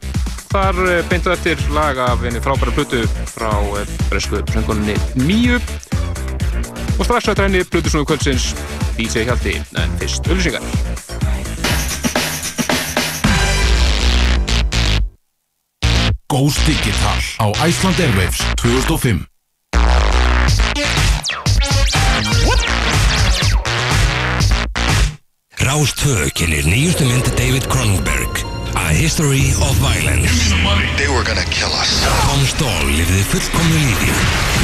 Þar 0.51 0.81
eh, 0.87 1.03
beintu 1.11 1.35
eftir 1.35 1.61
lag 1.77 2.01
af 2.07 2.25
einu 2.25 2.41
frábæra 2.41 2.73
plötu 2.79 3.05
frá 3.35 3.53
eh, 3.83 3.97
bresku 4.09 4.41
söngunni 4.55 4.97
Míu. 5.27 5.61
Og 6.97 7.05
strax 7.05 7.29
þetta 7.29 7.51
henni 7.51 7.67
plötusnúðu 7.69 8.15
kvöldsins 8.15 8.55
DJ 8.97 9.29
Hjalti, 9.29 9.59
en 9.81 10.01
fyrst 10.01 10.33
auðsingar. 10.33 10.90
Ghost 16.41 16.67
Digital 16.67 17.19
á 17.37 17.69
Iceland 17.69 18.01
Airwaves 18.01 18.41
2005 18.57 19.29
Rás 25.61 25.93
2 26.01 26.33
kynir 26.33 26.65
nýjustu 26.65 27.05
mynd 27.05 27.29
David 27.37 27.69
Cronenberg 27.69 28.50
A 28.91 28.93
History 28.93 29.55
of 29.63 29.77
Violence 29.79 30.51
They 30.99 31.07
were 31.07 31.23
gonna 31.23 31.47
kill 31.47 31.71
us. 31.79 32.03
Tom 32.27 32.43
Stall 32.43 32.89
lifði 32.91 33.21
fullkomnu 33.31 33.79
lífi 33.85 34.17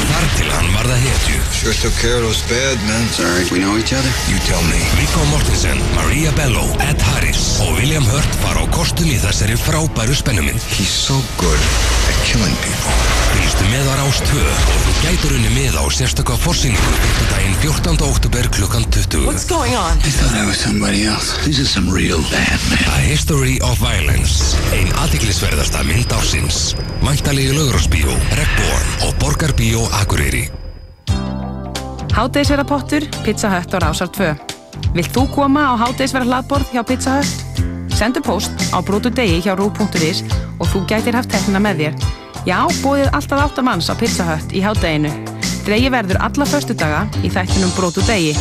Þar 0.09 0.25
til 0.35 0.49
hann 0.51 0.67
varða 0.75 0.97
hetju 0.99 1.39
Sure 1.55 1.75
took 1.79 1.95
care 2.01 2.19
of 2.19 2.27
those 2.27 2.43
bad 2.51 2.75
men. 2.89 3.07
Sorry, 3.15 3.47
we 3.55 3.63
know 3.63 3.79
each 3.79 3.95
other? 3.95 4.11
You 4.27 4.35
tell 4.43 4.59
me 4.67 4.83
Viggo 4.99 5.23
Mortensen, 5.31 5.79
Maria 5.95 6.35
Bello, 6.35 6.67
Ed 6.83 6.99
Harris 7.07 7.53
og 7.63 7.79
William 7.79 8.03
Hurt 8.11 8.39
fara 8.43 8.67
á 8.67 8.73
kostum 8.75 9.07
í 9.07 9.15
þessari 9.23 9.55
frábæru 9.63 10.19
spennumynd 10.19 10.59
He's 10.75 10.91
so 10.91 11.23
good 11.39 11.63
at 12.11 12.19
killing 12.27 12.59
people. 12.67 13.06
Fylgstu 13.31 13.67
með 13.71 13.89
á 13.91 13.93
Rás 13.99 14.19
2 14.27 14.41
og 14.41 14.83
þú 14.83 14.93
gætur 15.03 15.35
unni 15.37 15.51
með 15.55 15.79
á 15.79 15.83
sérstakka 15.93 16.37
forsýningu 16.41 16.93
fyrstudaginn 17.03 17.57
14. 17.63 18.03
oktober 18.07 18.49
klukkan 18.57 18.85
20 18.91 19.25
What's 19.27 19.47
going 19.49 19.75
on? 19.77 19.99
I 20.01 20.11
thought 20.11 20.35
I 20.37 20.45
was 20.47 20.59
somebody 20.61 21.05
else. 21.07 21.33
These 21.45 21.63
are 21.63 21.69
some 21.69 21.91
real 21.93 22.21
bad 22.33 22.59
men. 22.71 22.83
A 22.95 22.99
History 23.07 23.57
of 23.63 23.79
Violence 23.83 24.57
Ein 24.75 24.91
aðtiklisverðasta 25.03 25.83
mynd 25.87 26.13
ársins 26.15 26.75
Væntalegi 27.03 27.55
laugrásbíó, 27.57 28.15
Regnborn 28.37 28.95
og 29.09 29.19
Borgarbíó 29.21 29.87
Akureyri 30.01 30.47
Hádeisverðarpottur, 32.17 33.03
Pizza 33.21 33.51
Hut 33.51 33.75
og 33.77 33.83
Rásar 33.83 34.09
2. 34.09 34.31
Vilt 34.97 35.11
þú 35.13 35.27
koma 35.35 35.67
á 35.69 35.73
hádeisverðar 35.83 36.31
hlaðborð 36.31 36.71
hjá 36.73 36.81
Pizza 36.89 37.19
Hut? 37.19 37.65
Sendu 37.93 38.23
post 38.25 38.53
á 38.73 38.81
brotu 38.81 39.13
degi 39.13 39.37
hjá 39.45 39.53
rú.is 39.53 40.23
og 40.57 40.65
þú 40.65 40.81
gætir 40.89 41.13
haft 41.17 41.29
teknina 41.29 41.61
með 41.61 41.83
þér. 41.83 42.16
Já, 42.47 42.61
bóðið 42.79 43.09
alltaf 43.11 43.41
áttamanns 43.43 43.89
á 43.91 43.93
Pizza 43.99 44.23
Hut 44.23 44.53
í 44.55 44.61
hádeginu. 44.63 45.09
Dregi 45.67 45.89
verður 45.91 46.21
alla 46.23 46.47
föstudaga 46.47 47.01
í 47.19 47.31
þættinum 47.33 47.73
brotu 47.75 48.05
degi. 48.07 48.31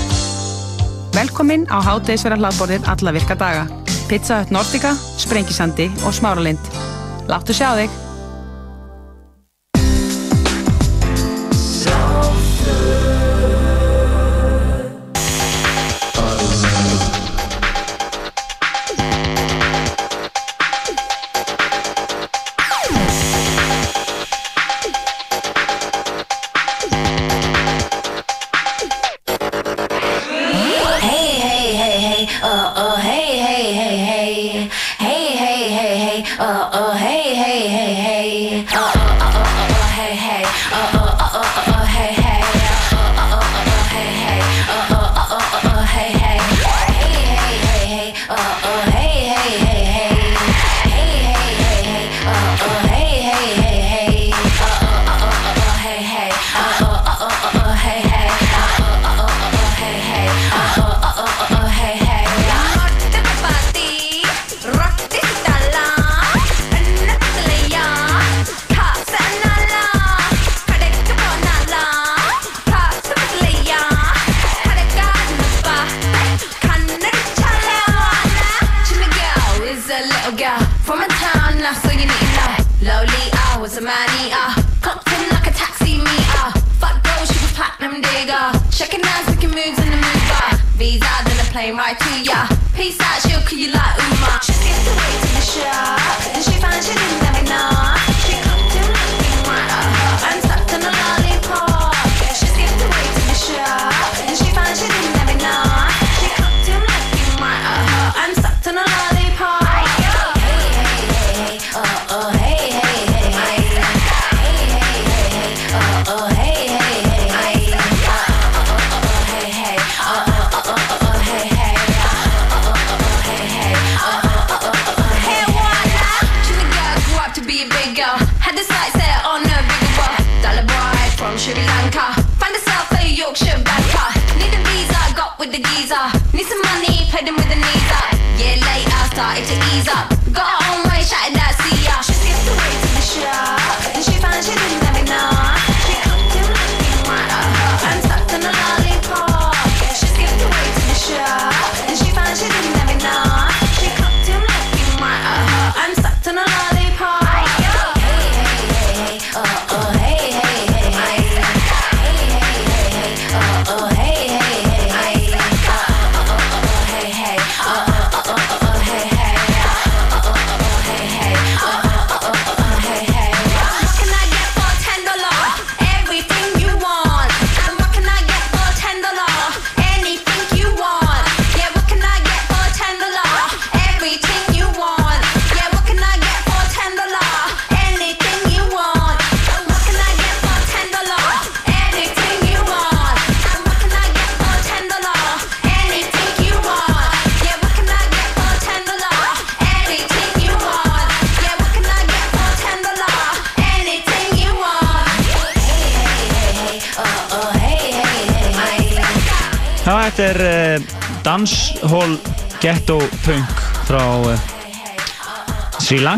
Velkomin 1.17 1.67
á 1.67 1.83
hádeisverðar 1.83 2.45
hlaðborðið 2.45 2.87
alla 2.95 3.17
virka 3.19 3.35
daga. 3.35 3.67
Pizza 4.07 4.45
Hut 4.45 4.55
Nordica, 4.55 4.95
Sprengisandi 5.19 5.91
og 6.07 6.15
Smáralind. 6.15 6.75
Láttu 7.27 7.57
sjá 7.57 7.73
þig! 7.83 8.06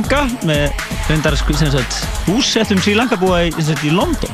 Lanka 0.08 0.46
með 0.48 0.70
reyndar 1.04 1.34
sko, 1.36 1.52
húsettum 2.24 2.78
Sri 2.80 2.94
Lanka 2.96 3.18
búa 3.20 3.42
í, 3.44 3.50
í 3.52 3.90
London. 3.92 4.30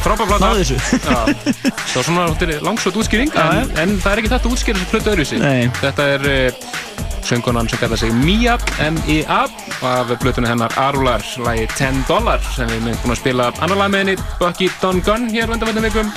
Frábær 0.00 0.24
plata. 0.24 0.46
Náðu 0.46 0.62
þessu. 0.62 0.76
Já, 1.04 1.18
það 1.90 1.98
var 1.98 2.06
svona 2.06 2.56
langsótt 2.64 2.96
útskýring 2.96 3.34
en, 3.36 3.74
en 3.76 3.92
það 4.00 4.08
er 4.08 4.22
ekki 4.22 4.30
þetta 4.32 4.52
útskýring 4.54 4.80
sem 4.80 4.88
plötu 4.88 5.12
öðruvísi. 5.12 5.40
Nei. 5.42 5.68
Þetta 5.82 6.06
er 6.14 6.24
uh, 6.30 6.70
söngunan 7.28 7.68
sem 7.68 7.82
kallar 7.82 8.00
sig 8.00 8.14
Mia 8.22 8.56
M.I.A. 8.80 9.42
af 9.84 10.14
plötunni 10.22 10.48
hennar 10.48 10.72
Arular 10.80 11.26
lagi 11.44 11.66
10 11.76 12.06
Dollar 12.08 12.40
sem 12.54 12.72
við 12.72 12.78
erum 12.80 13.02
búin 13.02 13.12
að 13.12 13.20
spila 13.20 13.50
annar 13.58 13.82
lag 13.82 13.92
með 13.92 14.06
henni 14.06 14.30
Bucky 14.40 14.70
Don 14.80 15.04
Gunn 15.04 15.28
hér 15.34 15.52
undanvættum 15.52 15.90
vikum. 15.90 16.14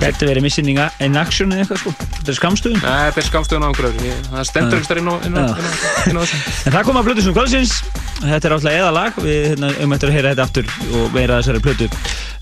Gæti 0.00 0.30
verið 0.30 0.46
missing 0.46 0.72
in 0.72 1.20
action 1.20 1.52
eða 1.52 1.66
eitthvað 1.66 1.82
sko. 1.82 1.92
Þetta 2.14 2.32
er 2.32 2.38
skamstöðun 2.38 2.80
Nei, 2.80 3.02
þetta 3.10 3.20
er 3.20 3.28
skamstöðun 3.28 3.66
á 3.66 3.68
einhverju 3.68 3.92
öðru. 3.92 4.16
Það 4.30 4.48
stendur 4.48 4.80
ekki 4.80 4.88
stær 4.88 5.02
inn 5.02 5.12
á, 5.12 5.14
þessu. 5.20 6.40
En 6.64 6.72
það 6.78 6.88
kom 6.88 7.02
að 7.02 7.10
plötu 7.10 7.26
sem 7.26 7.36
kvöldsins 7.36 7.76
Þetta 8.24 8.48
er 8.48 8.54
alltaf 8.56 8.72
eða 8.72 8.92
lag 8.94 9.16
Við 9.20 9.48
hérna, 9.52 9.72
um 9.84 9.96
eftir 9.96 10.10
að 10.10 10.16
heyra 10.16 10.34
þetta 10.34 10.46
aftur 10.48 10.70
og 11.00 11.18
af 11.36 11.42
þessari 11.42 11.64
plötu. 11.64 11.88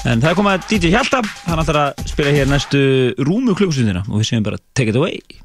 En 0.08 0.22
það 0.22 0.36
kom 0.38 0.50
að 0.50 0.66
DJ 0.70 0.92
Hjalta. 0.94 1.22
Hann 1.46 1.62
ætlar 1.62 1.80
að 1.84 2.04
spila 2.10 2.34
hér 2.34 2.50
næstu 2.50 2.82
rúmu 3.22 3.56
klukkustundina 3.58 4.04
og 4.08 4.20
við 4.20 4.30
segjum 4.30 4.50
bara 4.50 4.62
take 4.78 4.94
it 4.94 4.98
away 4.98 5.41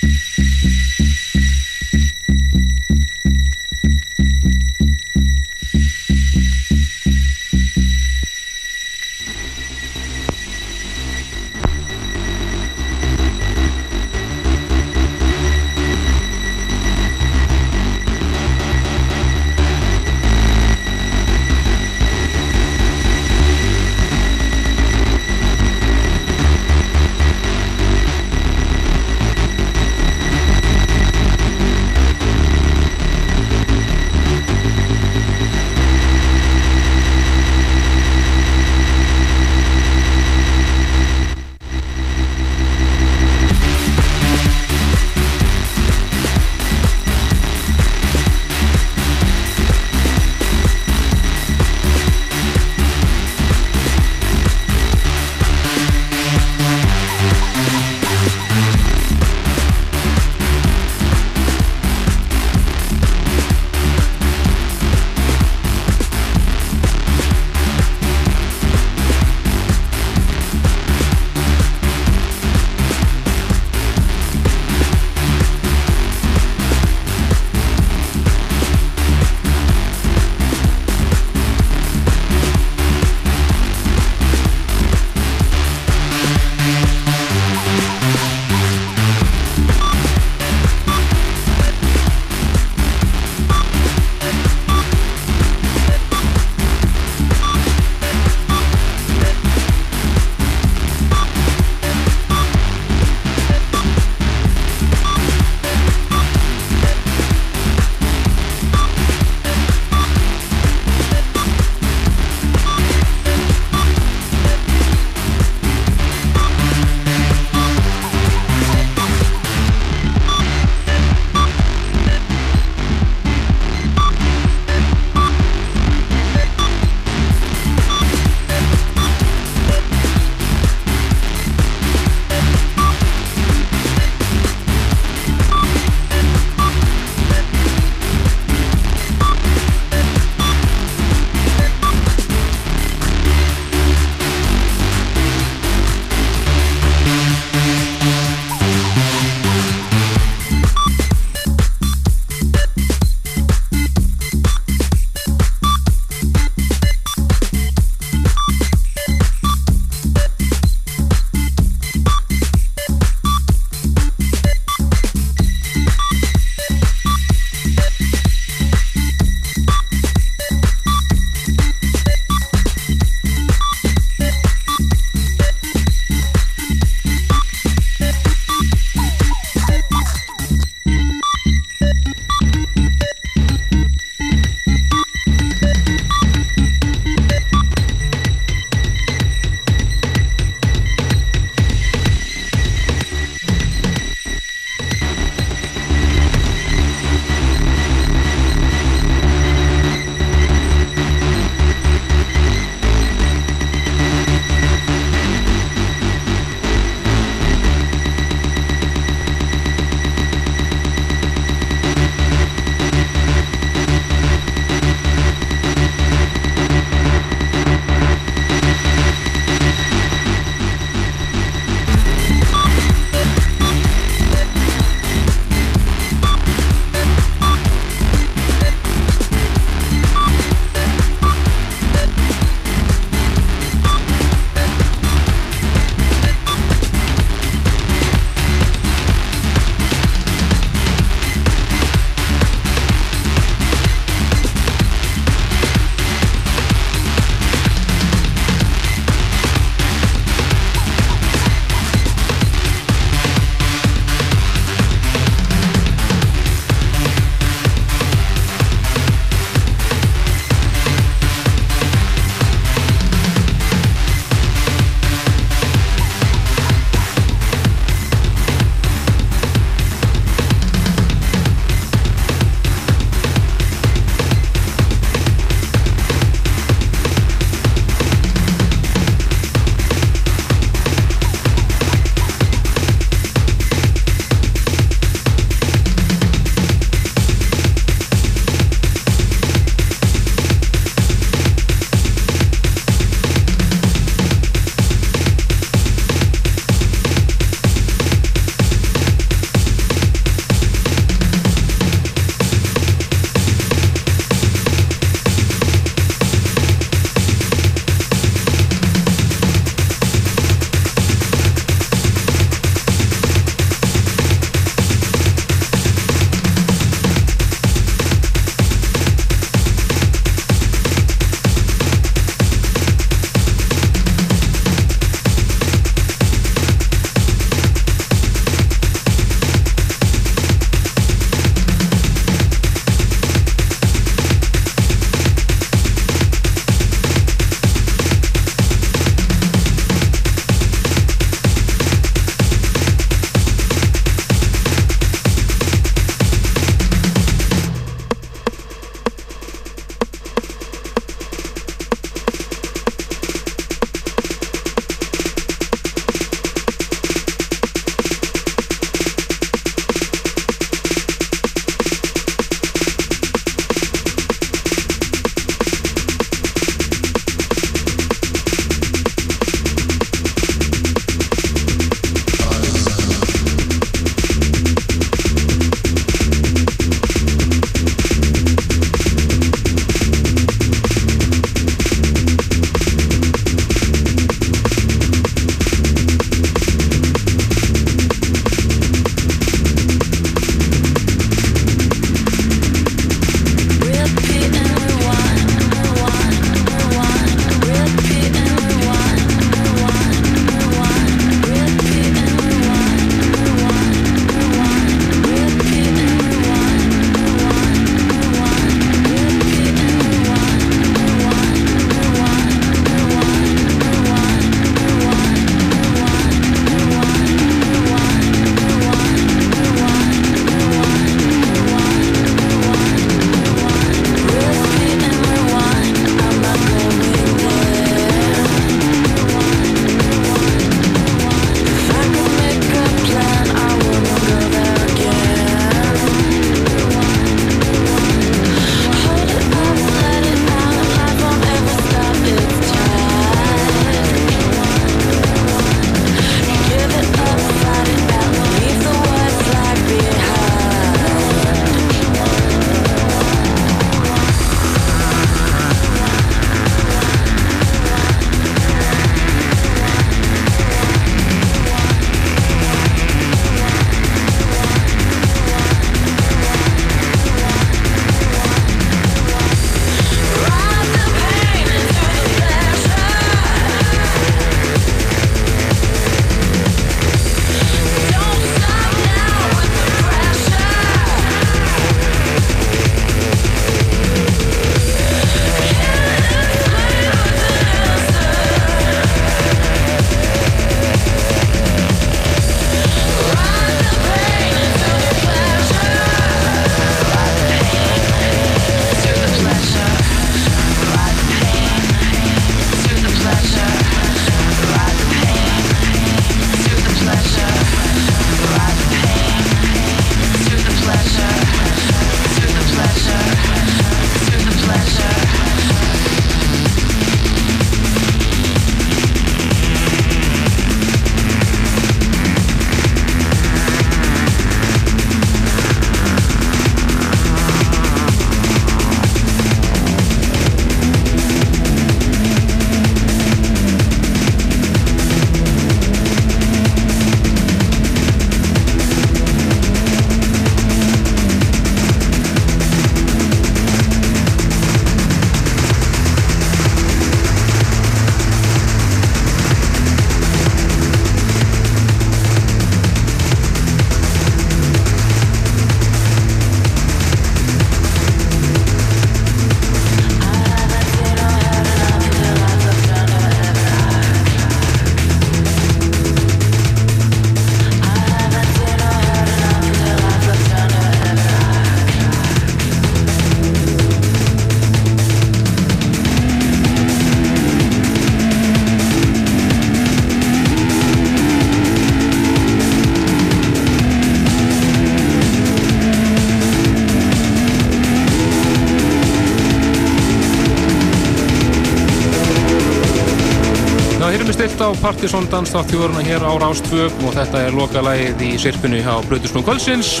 á 594.82 594.90
Partisón 594.90 595.28
danstátt 595.30 595.70
þjóðurna 595.70 596.02
hér 596.02 596.24
á 596.26 596.32
Rástvö 596.42 596.88
og 597.06 597.12
þetta 597.14 597.40
er 597.46 597.54
lokalægið 597.54 598.22
í 598.26 598.30
sirpinu 598.40 598.80
hjá 598.82 598.98
Brutusnú 599.06 599.42
Kvölsins. 599.46 600.00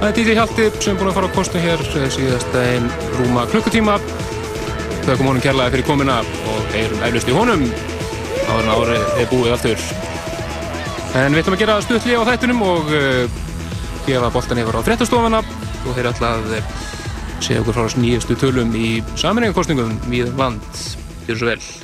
Það 0.00 0.04
er 0.08 0.14
DJ 0.16 0.36
Hjalti 0.36 0.66
sem 0.84 0.92
er 0.92 0.98
búin 1.00 1.08
að 1.08 1.16
fara 1.16 1.30
á 1.32 1.36
kostu 1.36 1.62
hér 1.62 1.80
eh, 1.96 2.06
síðast 2.12 2.58
einn 2.60 2.90
rúma 3.16 3.46
klukkutíma. 3.48 3.96
Þau 5.06 5.14
kom 5.14 5.30
honum 5.30 5.40
kærlega 5.44 5.72
fyrir 5.72 5.88
komina 5.88 6.20
og 6.20 6.76
erum 6.76 7.04
eflust 7.08 7.32
í 7.32 7.36
honum 7.36 7.64
áður 8.50 8.60
en 8.60 8.72
árið 8.76 9.18
er 9.22 9.30
búið 9.32 9.56
aftur. 9.56 9.84
En 11.16 11.32
við 11.32 11.42
ætlum 11.42 11.56
að 11.56 11.64
gera 11.64 11.80
stuttli 11.86 12.20
á 12.20 12.22
þættunum 12.28 12.64
og 12.68 12.94
uh, 13.00 13.42
gefa 14.04 14.32
boltan 14.34 14.60
yfir 14.60 14.76
á 14.76 14.86
fréttastofana 14.90 15.40
og 15.40 15.92
þeir 15.96 16.10
að 16.12 16.56
uh, 16.58 16.74
segja 17.40 17.64
okkur 17.64 17.80
frá 17.80 18.00
nýjastu 18.02 18.36
tölum 18.44 18.76
í 18.76 18.98
saminningarkostningum 19.14 19.96
við 20.12 20.34
land. 20.36 20.82
Gjör 21.30 21.40
svo 21.40 21.54
vel. 21.54 21.79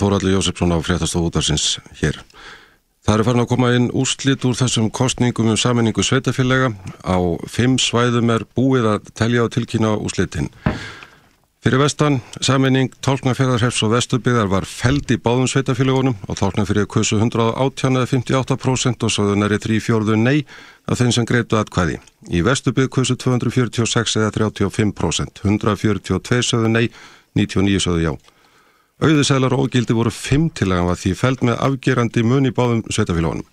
Þóraldur 0.00 0.34
Jósefsson 0.34 0.74
á 0.74 0.78
fréttastofu 0.82 1.30
útarsins 1.30 1.76
hér. 2.00 2.18
Það 3.06 3.20
er 3.20 3.22
farin 3.28 3.44
að 3.44 3.50
koma 3.52 3.68
inn 3.76 3.84
úrslit 3.94 4.44
úr 4.48 4.56
þessum 4.58 4.90
kostningum 4.90 5.52
um 5.52 5.58
saminningu 5.60 6.02
sveitafélaga. 6.02 6.72
Á 7.06 7.16
fimm 7.46 7.76
svæðum 7.78 8.32
er 8.34 8.42
búið 8.58 8.88
að 8.96 9.10
telja 9.14 9.44
og 9.46 9.52
tilkynna 9.54 9.92
úrslitin. 9.94 10.50
Fyrir 11.66 11.80
vestan, 11.82 12.20
saminning 12.42 12.92
tálknarferðarhefs 13.02 13.80
og 13.82 13.94
vesturbygðar 13.94 14.50
var 14.50 14.66
feld 14.70 15.10
í 15.10 15.16
báðum 15.22 15.48
sveitafélagunum 15.50 16.18
og 16.26 16.38
tálknarferðir 16.38 16.86
kusu 16.90 17.18
118 17.18 17.98
eða 17.98 18.10
58% 18.10 19.06
og 19.06 19.10
sáðu 19.10 19.38
næri 19.38 19.58
3 19.62 19.80
fjórðu 19.82 20.18
nei 20.20 20.44
af 20.86 21.00
þeim 21.00 21.14
sem 21.14 21.26
greitu 21.26 21.58
atkvæði. 21.58 21.98
Í 22.30 22.42
vesturbygð 22.46 22.92
kusu 22.98 23.18
246 23.18 24.18
eða 24.20 24.30
35%, 24.36 25.42
142 25.46 26.46
sáðu 26.46 26.70
nei, 26.70 26.86
99 27.34 27.82
sáðu 27.86 28.02
já. 28.02 28.14
Auðisælar 28.96 29.52
og 29.52 29.66
ógildi 29.66 29.92
voru 29.92 30.08
5 30.08 30.48
til 30.56 30.70
að 30.72 30.94
því 30.96 31.12
feld 31.20 31.42
með 31.44 31.60
afgerandi 31.66 32.22
mun 32.24 32.48
í 32.48 32.52
báðum 32.56 32.80
sveitafélagunum. 32.88 33.44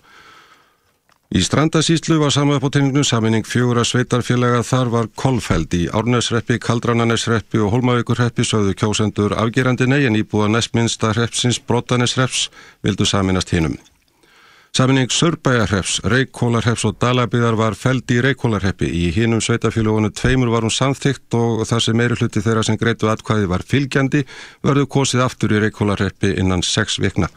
Í 1.33 1.41
strandasýslu 1.41 2.19
var 2.21 2.31
saman 2.31 2.59
upp 2.59 2.67
á 2.69 2.73
teiningnum 2.75 3.03
saminning 3.03 3.47
fjögura 3.49 3.83
sveitarfélaga 3.83 4.61
þar 4.63 4.91
var 4.93 5.07
Kolfeld 5.17 5.73
í 5.73 5.87
Árnesreppi, 5.89 6.59
Kaldrananesreppi 6.61 7.59
og 7.59 7.73
Holmavíkurreppi 7.73 8.45
sögðu 8.45 8.75
kjósendur 8.77 9.33
afgerandi 9.41 9.87
nei 9.89 10.03
en 10.05 10.19
íbúða 10.19 10.51
næstminsta 10.53 11.11
hreppsins 11.15 11.57
Brotanesrepps 11.59 12.51
vildu 12.85 13.09
saminast 13.09 13.51
hinum. 13.51 13.79
Saminning 14.73 15.11
Sörbæjarhreps, 15.11 15.99
Reykjólarhreps 16.01 16.81
og 16.89 16.95
Dalabíðar 16.97 17.53
var 17.53 17.75
feld 17.77 18.09
í 18.09 18.15
Reykjólarheppi. 18.25 18.87
Í 18.89 19.11
hinum 19.13 19.37
sveitafélagunum 19.37 20.09
tveimur 20.17 20.49
var 20.49 20.65
hún 20.65 20.73
samþygt 20.73 21.37
og 21.37 21.61
þar 21.69 21.83
sem 21.85 21.99
meiri 21.99 22.17
hluti 22.17 22.41
þeirra 22.41 22.63
sem 22.65 22.79
greitu 22.81 23.11
atkvæði 23.11 23.51
var 23.51 23.61
fylgjandi 23.69 24.23
verðu 24.65 24.87
kosið 24.95 25.21
aftur 25.27 25.53
í 25.53 25.61
Reykjólarheppi 25.61 26.33
innan 26.41 26.65
sex 26.65 26.97
vikna. 26.97 27.29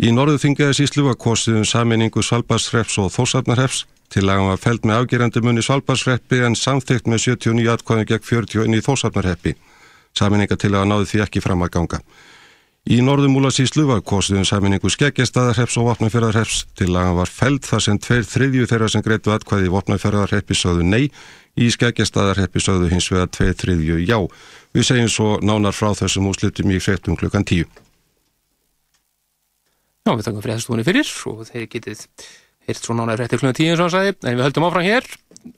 Í 0.00 0.16
norðu 0.16 0.40
þingiði 0.46 0.78
síslu 0.80 1.04
var 1.10 1.20
kosið 1.20 1.60
um 1.60 1.68
saminningu 1.68 2.24
Svalbarsreps 2.24 2.96
og 3.04 3.12
Þórsarnarreps 3.18 3.84
til 4.08 4.24
að 4.24 4.38
hann 4.38 4.52
var 4.54 4.64
feld 4.64 4.88
með 4.88 5.02
afgerandi 5.02 5.44
munni 5.44 5.68
Svalbarsreppi 5.68 6.40
en 6.40 6.56
samþygt 6.56 7.04
með 7.04 7.26
79 7.36 7.68
atkvæðin 7.76 8.12
gegn 8.14 8.28
41 8.32 8.80
í 8.80 8.86
Þórsarnarreppi. 8.88 9.58
Saminninga 10.16 10.56
til 10.56 10.72
að 10.72 10.88
náði 10.88 11.12
því 11.12 11.26
ekki 11.28 11.44
fram 11.44 11.68
að 11.68 11.76
ganga. 11.76 12.00
Í 12.82 12.96
norðumúla 12.98 13.52
síslu 13.54 13.84
var 13.86 14.00
kosið 14.02 14.40
um 14.40 14.46
saminningu 14.48 14.90
Skeggjastadarreps 14.90 15.76
og 15.78 15.84
Vopnafjörðarreps 15.86 16.64
til 16.74 16.88
hann 16.96 17.14
var 17.14 17.30
feld 17.30 17.62
þar 17.62 17.84
sem 17.84 18.00
tveir 18.02 18.24
þriðju 18.26 18.66
þeirra 18.72 18.88
sem 18.90 19.04
greitu 19.06 19.30
atkvæði 19.30 19.68
í 19.68 19.70
Vopnafjörðarreppi 19.70 20.56
sögðu 20.58 20.88
nei, 20.88 21.04
í 21.54 21.68
Skeggjastadarreppi 21.70 22.58
sögðu 22.58 22.88
hins 22.90 23.06
vegar 23.12 23.30
tveir 23.30 23.54
þriðju 23.60 24.00
já. 24.02 24.18
Við 24.74 24.88
segjum 24.88 25.12
svo 25.14 25.28
nánar 25.46 25.78
frá 25.78 25.92
þessum 25.94 26.26
úslitum 26.32 26.74
í 26.74 26.80
fréttum 26.82 27.14
klukkan 27.20 27.46
tíu. 27.46 27.70
Já, 30.02 30.16
við 30.16 30.26
takum 30.26 30.42
fréttastofunni 30.42 30.88
fyrir 30.88 31.14
og 31.30 31.46
þeir 31.52 31.70
getið 31.70 32.04
hirt 32.66 32.82
svo 32.82 32.98
nánaði 32.98 33.22
fréttir 33.22 33.44
klukkan 33.44 33.60
tíu 33.60 33.70
eins 33.70 33.78
og 33.78 33.86
hann 33.86 33.94
sagði, 33.94 34.18
en 34.26 34.40
við 34.40 34.48
höldum 34.48 34.66
áfram 34.66 34.88
hér 34.88 35.06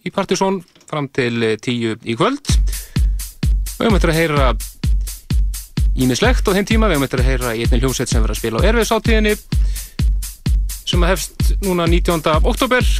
í 0.05 0.12
Partisón 0.12 0.60
fram 0.92 1.09
til 1.09 1.40
eh, 1.40 1.56
tíu 1.56 1.96
í 2.05 2.20
kvöld. 2.20 2.44
Við 3.78 3.86
höfum 3.88 3.96
eftir 3.96 4.12
að 4.12 4.20
heyra 4.20 4.52
ímislegt 5.94 6.48
á 6.48 6.54
þeim 6.54 6.68
tíma, 6.68 6.90
við 6.90 7.06
eftir 7.06 7.22
að 7.22 7.28
heyra 7.30 7.54
í 7.54 7.64
einnig 7.64 7.84
hljómsveit 7.84 8.10
sem 8.10 8.22
verður 8.22 8.34
að 8.34 8.40
spila 8.40 8.62
á 8.62 8.66
erfiðsáttíðinni 8.70 9.34
sem 10.84 11.04
að 11.04 11.12
hefst 11.14 11.54
núna 11.64 11.86
19. 11.88 12.24
oktober. 12.50 12.90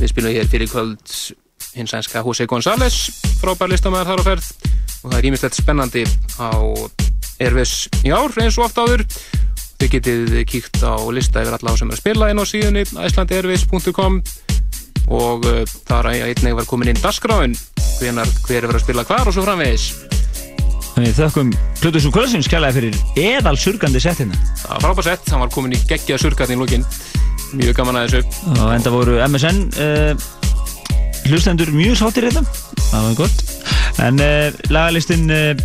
Við 0.00 0.10
spilum 0.10 0.34
hér 0.34 0.50
fyrir 0.50 0.70
kvöld 0.70 1.14
hins 1.72 1.94
sænska 1.94 2.24
Jose 2.26 2.48
González, 2.50 2.98
frábær 3.40 3.70
listamæðar 3.72 4.12
þar 4.12 4.24
á 4.24 4.28
ferð 4.28 4.50
og 5.02 5.06
það 5.10 5.18
er 5.18 5.28
ímislegt 5.30 5.58
spennandi 5.58 6.02
á 6.42 6.52
erfis 7.42 7.86
í 8.04 8.12
ár 8.12 8.34
eins 8.42 8.58
og 8.58 8.68
oft 8.68 8.82
áður 8.82 9.06
Þið 9.82 9.90
getið 9.96 10.34
kíkt 10.46 10.76
á 10.86 10.94
lista 11.10 11.42
yfir 11.42 11.56
alla 11.56 11.72
á 11.74 11.78
sem 11.80 11.88
er 11.90 11.96
að 11.96 12.02
spila 12.04 12.28
inn 12.30 12.38
á 12.38 12.46
síðunni 12.46 12.84
icelandairways.com 12.86 14.20
og 15.10 15.48
uh, 15.50 15.64
þar 15.88 16.08
að 16.12 16.22
einnig 16.28 16.54
var 16.54 16.68
komin 16.70 16.92
inn 16.92 17.00
dasgráin 17.02 17.56
hver 17.98 18.12
er 18.14 18.68
verið 18.68 18.78
að 18.78 18.84
spila 18.84 19.04
hvar 19.08 19.26
og 19.26 19.34
svo 19.34 19.42
framvegis. 19.42 19.88
Þannig 20.92 21.14
þökkum 21.16 21.50
Plutusnú 21.80 22.10
Kvölsins 22.12 22.48
kærlega 22.52 22.76
fyrir 22.76 22.96
eðal 23.18 23.54
surgandi 23.56 24.00
settina. 24.02 24.36
Það 24.60 24.72
var 24.74 24.82
frábært 24.84 25.08
sett, 25.08 25.30
hann 25.32 25.40
var 25.40 25.52
komin 25.54 25.76
í 25.76 25.80
geggja 25.88 26.18
surgat 26.20 26.52
í 26.52 26.58
lókin. 26.60 26.84
Mjög 27.56 27.78
gaman 27.78 28.00
að 28.00 28.12
þessu. 28.12 28.42
Og 28.58 28.72
enda 28.74 28.92
voru 28.92 29.16
MSN 29.24 29.62
uh, 29.80 30.26
hlustendur 31.30 31.72
mjög 31.72 31.96
sáttir 32.02 32.28
þetta. 32.28 32.44
Það 32.90 33.06
var 33.06 33.16
gott. 33.22 33.42
En 34.04 34.20
uh, 34.20 34.60
lagalistinn 34.72 35.32
uh, 35.32 35.64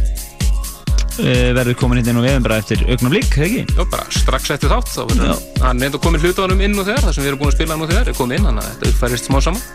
verður 1.17 1.75
komin 1.81 1.99
inn 1.99 2.21
á 2.21 2.23
vefum 2.23 2.47
bara 2.47 2.61
eftir 2.63 2.83
augnablík, 2.87 3.31
ekki? 3.35 3.63
Já, 3.67 3.83
bara 3.83 4.07
strax 4.15 4.51
eftir 4.55 4.71
þátt. 4.71 4.93
Þá 4.95 5.01
verður 5.11 5.63
hann 5.65 5.87
enda 5.89 6.01
komin 6.03 6.23
hlutunum 6.23 6.63
inn 6.63 6.77
og 6.79 6.87
þegar, 6.87 7.03
það 7.09 7.17
sem 7.17 7.25
við 7.25 7.33
erum 7.33 7.43
búin 7.43 7.51
að 7.51 7.57
spila 7.59 7.79
nú 7.79 7.89
þegar 7.91 8.13
er 8.13 8.19
komin 8.19 8.39
inn, 8.39 8.47
þannig 8.47 8.63
að 8.63 8.75
þetta 8.75 8.93
uppfærist 8.93 9.27
smá 9.27 9.41
saman. 9.43 9.65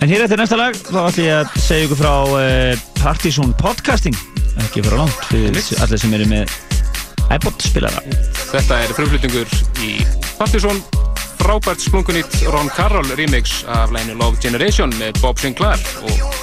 En 0.00 0.08
hér 0.08 0.22
eftir 0.24 0.40
næsta 0.40 0.56
lag 0.56 0.76
þá 0.78 1.00
ætlum 1.08 1.26
ég 1.26 1.40
að 1.42 1.56
segja 1.60 1.88
ykkur 1.88 1.98
frá 2.00 2.12
uh, 2.32 2.84
Partizón 3.02 3.56
Podcasting 3.60 4.16
ekki 4.66 4.84
frá 4.86 5.00
langt 5.02 5.26
fyrir 5.30 5.60
allir 5.84 6.02
sem 6.02 6.14
eru 6.18 6.26
með 6.30 6.54
iPod 7.30 7.62
spilara 7.62 8.02
Þetta 8.50 8.80
er 8.84 8.94
frumflutningur 8.96 9.54
í 9.86 9.92
Partisón 10.38 10.82
frábært 11.40 11.82
splunkunýtt 11.84 12.40
Ron 12.52 12.70
Carroll 12.76 13.14
remix 13.18 13.62
af 13.70 13.94
læginu 13.94 14.18
Love 14.20 14.40
Generation 14.42 14.92
með 15.00 15.20
Bob 15.22 15.40
Sinclair 15.40 15.80
og 16.02 16.40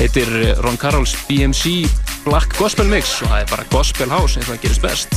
heitir 0.00 0.30
Ron 0.64 0.80
Carrolls 0.80 1.16
BMC 1.28 1.84
Black 2.24 2.56
Gospel 2.58 2.88
Mix 2.90 3.20
og 3.22 3.30
það 3.30 3.40
er 3.42 3.50
bara 3.52 3.68
Gospel 3.72 4.14
House 4.14 4.40
eins 4.40 4.48
og 4.48 4.56
það 4.56 4.62
gerist 4.64 4.84
best. 4.84 5.08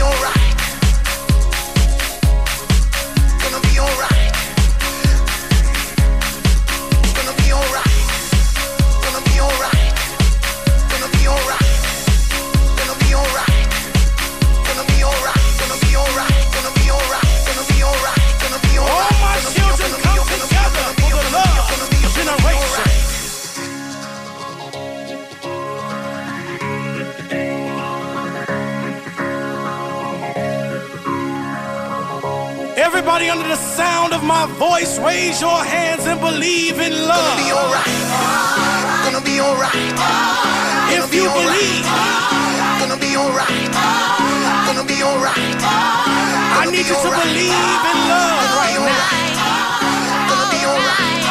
Gonna 0.00 0.49
under 33.30 33.48
the 33.48 33.56
sound 33.56 34.12
of 34.12 34.24
my 34.24 34.44
voice, 34.58 34.98
raise 34.98 35.40
your 35.40 35.62
hands 35.62 36.04
and 36.06 36.20
believe 36.20 36.80
in 36.80 36.92
love. 37.06 37.16
Gonna 37.16 37.44
be 37.46 37.50
alright. 37.54 37.86
Gonna 39.06 39.24
be 39.24 39.36
alright. 39.40 39.94
If 40.90 41.14
you 41.14 41.30
believe, 41.30 41.86
Gonna 42.80 42.98
be 42.98 43.14
alright. 43.14 43.70
Gonna 44.66 44.84
be 44.84 44.98
alright. 45.02 45.60
I 46.58 46.66
need 46.74 46.86
you 46.90 46.98
to 46.98 47.10
believe 47.22 47.82
in 47.92 47.98
love 48.10 48.50
right 48.58 48.80
now. 48.82 49.06
Gonna 50.30 50.48
be 50.50 50.60
alright. 50.66 51.22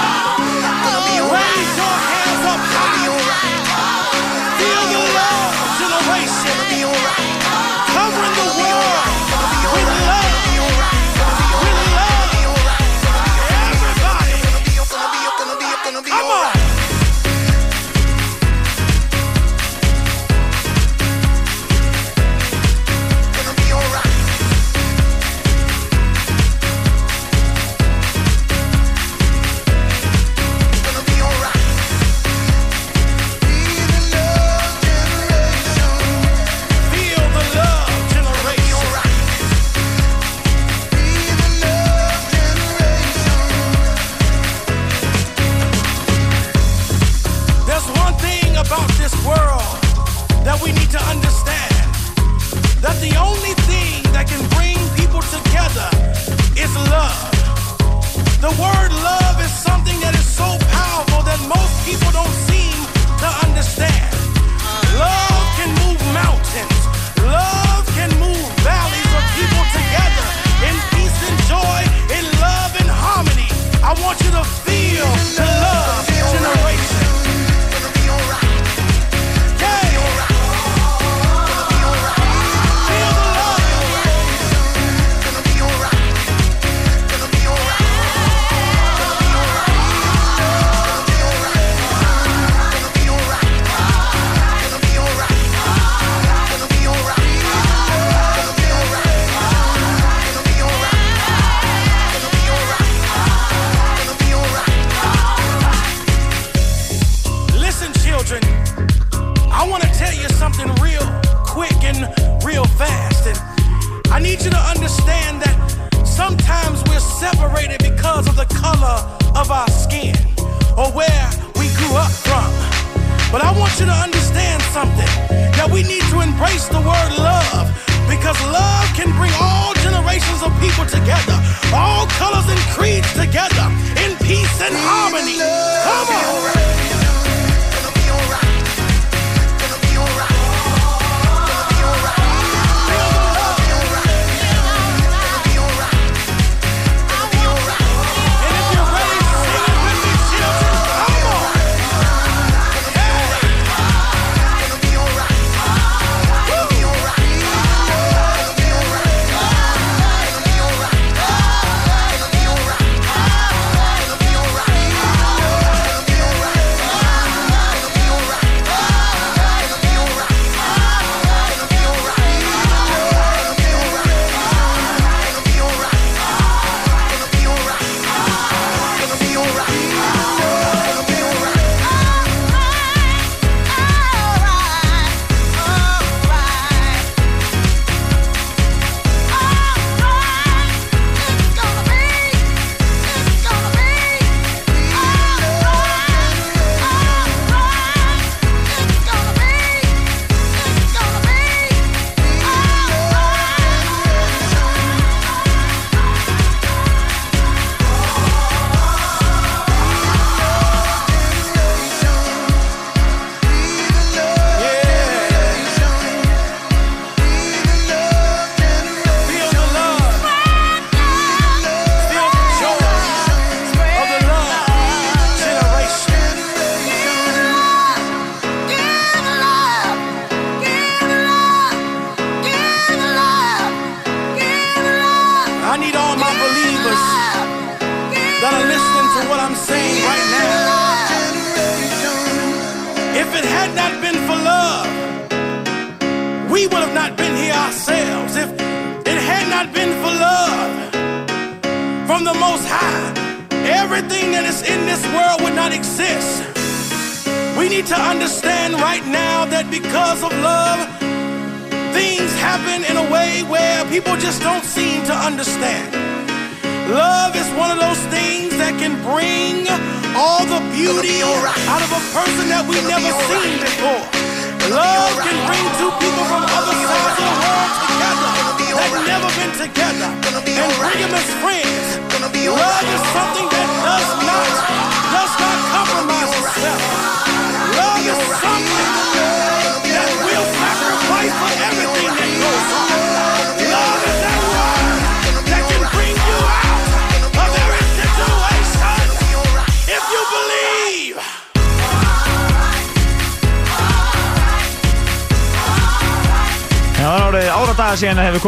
Gonna 0.85 1.03
be 1.03 1.15
alright. 1.19 1.51
Raise 1.51 1.75
your 1.83 1.95
hands 2.11 2.43
up 2.47 2.61
high. 2.75 2.99
Feel 4.59 4.83
the 4.93 5.01
love 5.19 5.55
generation. 5.79 6.59
Covering 6.69 7.28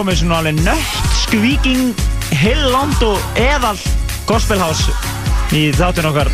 komið 0.02 0.18
svona 0.18 0.38
alveg 0.42 0.62
nött 0.66 1.18
skvíking 1.20 2.00
heiland 2.40 3.04
og 3.06 3.20
eðal 3.38 3.76
gospelhouse 4.26 4.90
í 5.54 5.68
þáttun 5.78 6.08
okkar. 6.10 6.32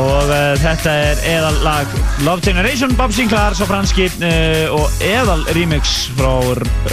Og 0.00 0.30
uh, 0.30 0.54
þetta 0.62 0.94
er 1.10 1.20
eðal 1.34 1.58
lag 1.64 1.92
Love 2.24 2.40
Generation, 2.46 2.94
Bob 2.96 3.12
Sinclair, 3.12 3.56
svo 3.58 3.68
franski 3.68 4.08
uh, 4.16 4.72
og 4.78 5.04
eðal 5.04 5.44
remix 5.58 6.06
frá 6.16 6.32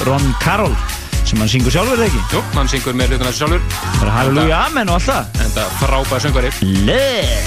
Ron 0.03 0.27
Carroll 0.43 0.75
sem 1.23 1.39
hann 1.39 1.51
syngur 1.53 1.71
sjálfur 1.71 1.95
eða 1.95 2.09
ekki? 2.09 2.23
Jú, 2.35 2.41
hann 2.57 2.71
syngur 2.73 2.97
með 2.99 3.13
hlutina 3.13 3.31
sjálfur. 3.37 3.63
Það 3.85 4.03
er 4.03 4.13
Halleluja 4.17 4.59
Amen 4.67 4.91
og 4.91 4.99
allt 4.99 5.07
það. 5.07 5.39
En 5.45 5.55
það 5.55 5.77
frábæð 5.79 6.25
söngvari. 6.27 6.51
Liv 6.67 6.83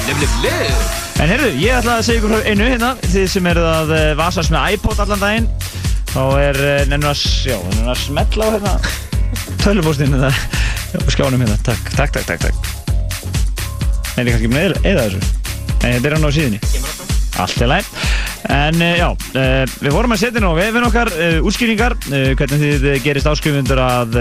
Liv, 0.09 0.23
liv, 0.23 0.39
liv 0.47 1.21
En 1.21 1.31
heyrðu, 1.33 1.53
ég 1.61 1.77
ætla 1.77 2.01
að 2.01 2.09
segja 2.09 2.21
ykkur 2.21 2.49
einu 2.49 2.73
hérna 2.73 2.91
þið 3.05 3.31
sem 3.33 3.47
eru 3.53 3.69
að 3.69 3.93
eh, 3.97 4.11
vasast 4.19 4.53
með 4.53 4.77
iPod 4.77 5.05
allan 5.05 5.23
daginn 5.23 5.47
þá 6.17 6.23
er 6.41 6.59
eh, 6.65 6.83
nennum 6.89 7.11
að, 7.11 7.23
já, 7.45 7.57
nennum 7.61 7.91
að 7.93 7.99
smetla 8.01 8.47
á 8.49 8.51
hérna. 8.55 8.75
Tölvupóstinu 9.63 10.21
það. 10.23 10.39
Á 10.97 11.09
skjánum 11.13 11.43
hérna, 11.45 11.57
takk, 11.67 11.91
takk, 11.93 12.15
takk, 12.17 12.29
takk, 12.31 12.47
takk. 12.47 12.71
Nei, 14.17 14.23
ég 14.23 14.31
er 14.31 14.31
kannski 14.33 14.49
með 14.53 14.77
eða, 14.81 15.03
þessu. 15.11 15.21
Nei, 15.83 15.91
þetta 15.91 16.09
er 16.09 16.17
hann 16.17 16.25
á 16.25 16.37
síðunni. 16.37 16.61
Allt 17.45 17.61
er 17.61 17.71
læg 17.75 17.91
En 18.47 18.79
uh, 18.79 18.93
já, 18.95 19.09
uh, 19.11 19.75
við 19.83 19.93
vorum 19.93 20.15
að 20.15 20.23
setja 20.23 20.41
nú 20.41 20.55
á 20.55 20.61
vefin 20.61 20.87
okkar 20.87 21.11
útskýringar 21.45 21.97
hvernig 22.09 22.63
þið 22.63 22.87
gerist 23.05 23.29
áskrifundur 23.29 23.81
að 23.83 24.17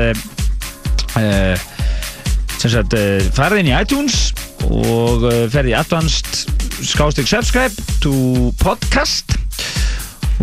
sem 2.56 2.72
sagt 2.74 2.96
farið 3.38 3.62
inn 3.62 3.70
í 3.70 3.76
iTunes 3.78 4.18
og 4.66 5.28
ferði 5.54 5.76
í 5.76 5.78
advanced 5.78 6.42
skástrík 6.90 7.30
subscribe 7.30 7.88
to 8.04 8.50
podcast 8.60 9.38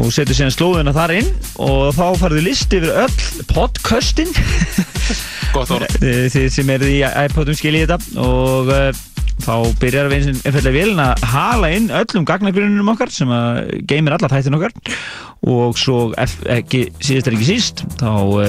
og 0.01 0.13
setur 0.15 0.37
síðan 0.37 0.55
slóðuna 0.55 0.95
þar 0.97 1.17
inn 1.19 1.29
og 1.61 1.93
þá 1.97 2.05
farið 2.21 2.47
list 2.47 2.73
yfir 2.77 2.93
öll 3.05 3.47
podcastin. 3.53 4.33
Þið 6.33 6.47
sem 6.53 6.71
eruð 6.73 6.93
í 6.95 7.01
iPodum 7.27 7.57
skiljið 7.59 7.91
þetta. 7.93 8.23
Og 8.25 8.71
uh, 8.73 9.03
þá 9.43 9.55
byrjar 9.81 10.11
við 10.13 10.29
eins 10.31 10.59
og 10.61 10.75
vélin 10.75 11.03
að 11.03 11.25
hala 11.33 11.71
inn 11.75 11.91
öllum 11.93 12.27
gagnagrunnum 12.29 12.93
okkar 12.93 13.13
sem 13.13 13.31
að 13.33 13.63
geymir 13.91 14.17
alla 14.17 14.31
þættin 14.31 14.59
okkar 14.59 14.75
og 15.43 15.75
svo 15.79 16.13
ekki, 16.17 16.85
síðast 17.03 17.29
er 17.29 17.35
ekki 17.35 17.49
síst 17.49 17.81
þá 17.99 18.11
uh, 18.13 18.43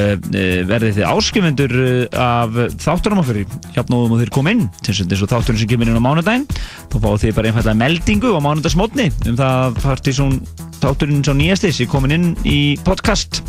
verðið 0.69 0.99
þið 0.99 1.07
áskrifundur 1.09 1.73
uh, 1.81 2.19
af 2.21 2.59
þátturum 2.83 3.23
okkar 3.23 3.39
hjapnóðum 3.73 4.13
og 4.13 4.21
þeir 4.21 4.33
kom 4.35 4.49
inn. 4.51 4.67
Þess 4.85 5.01
að 5.01 5.25
þátturinn 5.31 5.61
sem 5.63 5.71
kemur 5.71 5.89
inn 5.89 5.97
á 5.97 6.05
mánudaginn. 6.05 6.45
Þá 6.93 6.97
fáið 6.99 7.23
þið 7.25 7.37
bara 7.39 7.51
einfallega 7.51 7.81
meldingu 7.81 8.35
á 8.37 8.39
mánudagsmótni 8.45 9.09
um 9.31 9.39
það 9.39 9.55
að 9.63 9.79
partysón 9.81 10.37
þátturinn 10.83 11.25
svo 11.25 11.37
nýjasti 11.39 11.73
sem 11.73 11.89
komin 11.89 12.17
inn 12.19 12.29
í 12.45 12.59
podcast. 12.85 13.41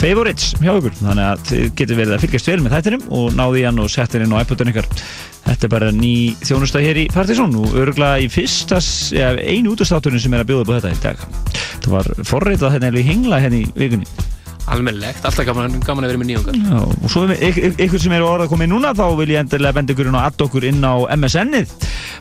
Favorites 0.00 0.54
hjá 0.62 0.72
ykkur. 0.72 0.94
Þannig 1.02 1.26
að 1.26 1.42
þið 1.50 1.66
getur 1.76 1.98
verið 1.98 2.14
að 2.16 2.22
fylgjast 2.24 2.48
vel 2.48 2.62
með 2.64 2.78
þættinum 2.78 3.02
og 3.18 3.34
náði 3.36 3.66
hann 3.66 3.82
og 3.82 3.92
setja 3.92 4.16
hann 4.16 4.24
inn 4.24 4.32
á 4.32 4.40
iPodun 4.40 4.72
ykkar 4.72 4.88
þetta 5.50 5.66
er 5.66 5.72
bara 5.74 5.92
ný 5.94 6.14
þjónustað 6.46 6.86
hér 6.86 7.02
í 7.02 7.06
Partizón 7.12 7.54
og 7.58 7.76
örgulega 7.82 8.22
í 8.22 8.30
fyrsta 8.32 8.80
ja, 9.16 9.32
einu 9.36 9.74
útastátturinn 9.74 10.22
sem 10.22 10.34
er 10.34 10.44
að 10.44 10.52
bjóða 10.52 10.66
á 10.70 10.74
þetta 10.78 10.92
í 10.92 11.00
dag. 11.04 11.24
Það 11.80 11.94
var 11.96 12.10
forreitað 12.28 12.76
hérna 12.76 12.92
í 13.00 13.06
hengla 13.06 13.40
hérna 13.42 13.62
í 13.62 13.70
vikunni. 13.74 14.28
Almennilegt, 14.70 15.24
alltaf 15.26 15.46
gaman, 15.48 15.80
gaman 15.82 16.04
að 16.06 16.12
vera 16.12 16.20
með 16.20 16.28
nýjungar. 16.28 16.58
Já, 16.60 16.76
og 16.78 17.10
svo 17.10 17.24
ykkur 17.34 18.02
sem 18.02 18.12
eru 18.14 18.28
orða 18.28 18.46
að 18.46 18.52
koma 18.52 18.66
inn 18.66 18.74
núna 18.74 18.92
þá 18.94 19.06
vil 19.18 19.32
ég 19.32 19.40
endilega 19.40 19.74
benda 19.80 19.94
ykkur 19.96 20.10
inn 20.10 20.18
á 20.20 20.22
add 20.22 20.44
okkur 20.44 20.66
inn 20.68 20.84
á 20.86 20.94
MSN-ið 21.16 21.74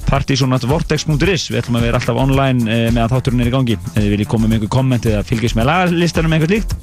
partysonatvortex.is 0.09 1.45
við 1.51 1.59
ætlum 1.59 1.77
að 1.77 1.85
vera 1.85 1.99
alltaf 1.99 2.21
online 2.23 2.65
eh, 2.65 2.87
meðan 2.89 3.13
þátturinn 3.13 3.45
er 3.45 3.51
í 3.51 3.53
gangi. 3.53 3.77
Ef 3.77 3.99
þið 3.99 4.09
viljið 4.15 4.31
koma 4.33 4.47
með 4.49 4.57
einhver 4.57 4.73
komment 4.79 5.09
eða 5.11 5.21
fylgjast 5.29 5.59
með 5.59 5.69
lagarlistanum 5.69 6.35
eitthvað 6.37 6.55
líkt 6.55 6.75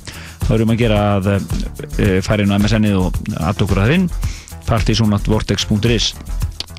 þá 0.46 0.50
erum 0.60 0.74
að 0.76 0.82
gera 0.84 1.02
að 1.16 1.30
eh, 1.34 2.18
fara 2.22 2.46
inn 2.46 2.54
á 2.54 2.58
MSN-ið 2.60 2.98
og 3.00 3.22
add 3.40 3.66
okkur 3.66 3.82
að 3.82 3.88
það 3.88 3.96
inn. 3.98 4.10
Partysonatvortex.is 4.66 6.12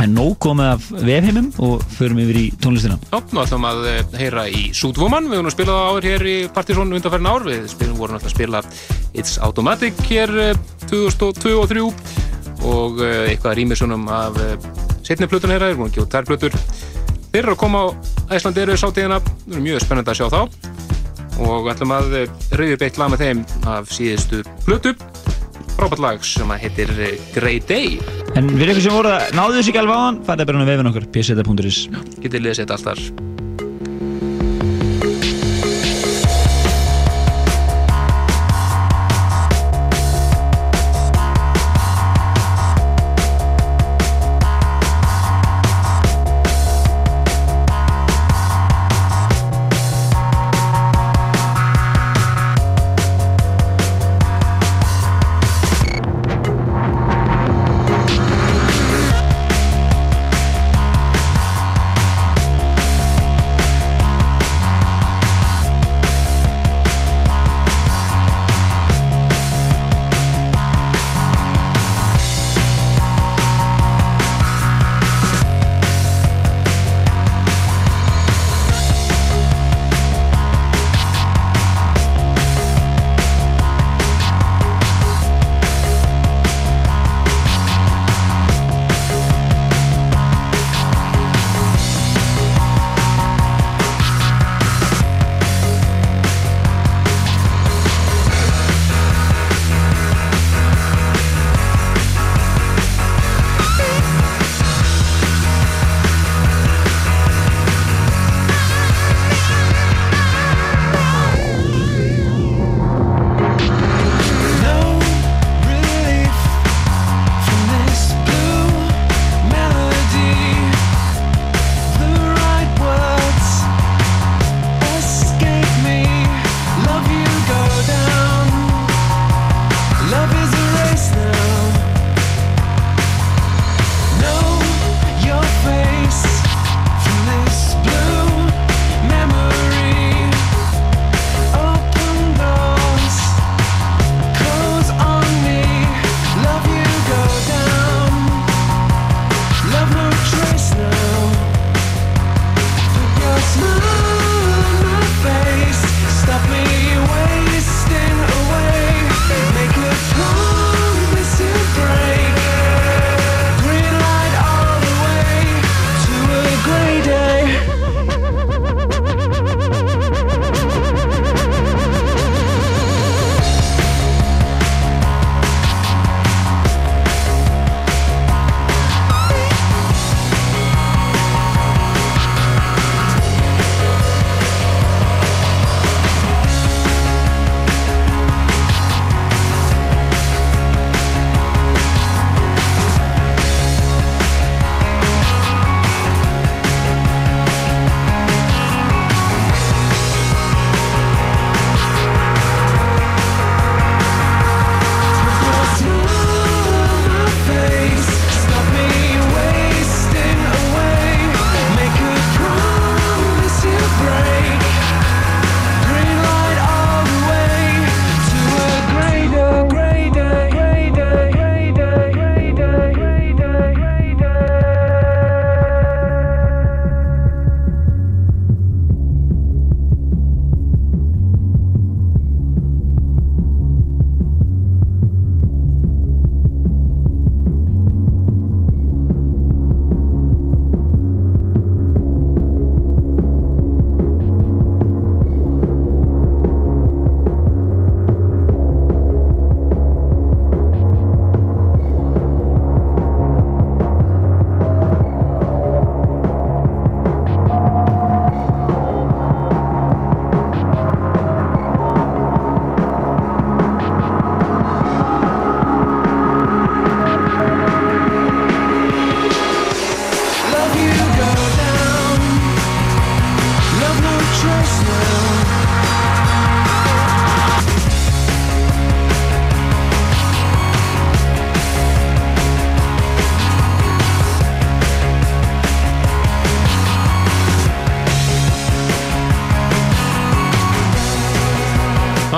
en 0.03 0.13
nóg 0.13 0.35
komið 0.43 0.69
af 0.75 0.87
vefheimum 1.01 1.47
og 1.63 1.81
förum 1.97 2.19
yfir 2.21 2.39
í 2.39 2.45
tónlistina. 2.61 2.97
Já, 3.09 3.17
nú 3.33 3.41
ætlum 3.41 3.65
að 3.67 3.83
eh, 3.89 4.15
heyra 4.21 4.45
í 4.49 4.67
Súdvoman, 4.77 5.29
við 5.29 5.39
höfum 5.39 5.47
nú 5.47 5.53
spilað 5.53 5.79
það 5.79 5.89
áður 5.91 6.07
hér 6.11 6.25
í 6.29 6.35
Partizón 6.53 6.93
undanferðin 6.93 7.31
ár, 7.31 7.47
við 7.47 7.67
spilum 7.73 7.99
vorum 7.99 8.17
alltaf 8.17 8.31
að 8.31 8.35
spila 8.35 8.61
It's 9.17 9.37
Automatic 9.41 9.99
hér 10.09 10.33
eh, 10.43 10.61
2002 10.91 11.55
og 11.57 11.71
2003 11.73 12.37
og 12.67 13.01
eh, 13.05 13.31
eitthvað 13.31 13.57
rýmir 13.59 13.79
svonum 13.79 14.07
af 14.13 14.37
eh, 14.43 14.55
setni 15.07 15.29
plötun 15.29 15.53
hér, 15.53 15.65
við 15.65 15.75
erum 15.75 15.87
að 15.87 15.97
gefa 15.97 16.11
tær 16.13 16.29
plötur. 16.29 16.57
Þeir 17.31 17.43
eru 17.43 17.55
að 17.55 17.61
koma 17.65 17.83
á 17.83 17.87
Æsland 18.37 18.57
eru 18.61 18.77
sátíðina, 18.77 19.21
það 19.21 19.59
er 19.59 19.65
mjög 19.65 19.85
spennandi 19.85 20.13
að 20.13 20.21
sjá 20.21 20.27
þá. 20.33 20.41
Og 21.47 21.67
ætlum 21.69 21.93
að 21.93 22.15
rauði 22.57 22.79
beitt 22.81 22.97
lag 22.97 23.11
með 23.13 23.23
þeim 23.23 23.43
af 23.69 23.91
síðustu 23.93 24.41
plötu 24.65 24.95
frábært 25.77 26.03
lag 26.03 26.25
sem 26.25 26.53
að 26.53 26.65
heitir 26.65 26.93
eh, 26.97 27.15
Grey 27.35 27.61
Day. 27.61 27.97
En 28.37 28.49
við 28.57 28.73
ykkur 28.73 28.87
sem 28.89 28.97
voru 28.97 29.13
að 29.13 29.33
náðu 29.37 29.59
þessu 29.59 29.73
ekki 29.73 29.83
alveg 29.85 29.97
á 29.97 30.01
hann 30.07 30.21
farið 30.27 30.51
bara 30.51 30.67
á 30.67 30.69
vefin 30.73 30.91
okkar 30.93 31.09
pseta.is 31.15 31.81
getið 32.21 32.47
lesið 32.49 32.65
þetta 32.65 32.79
allt 32.95 33.36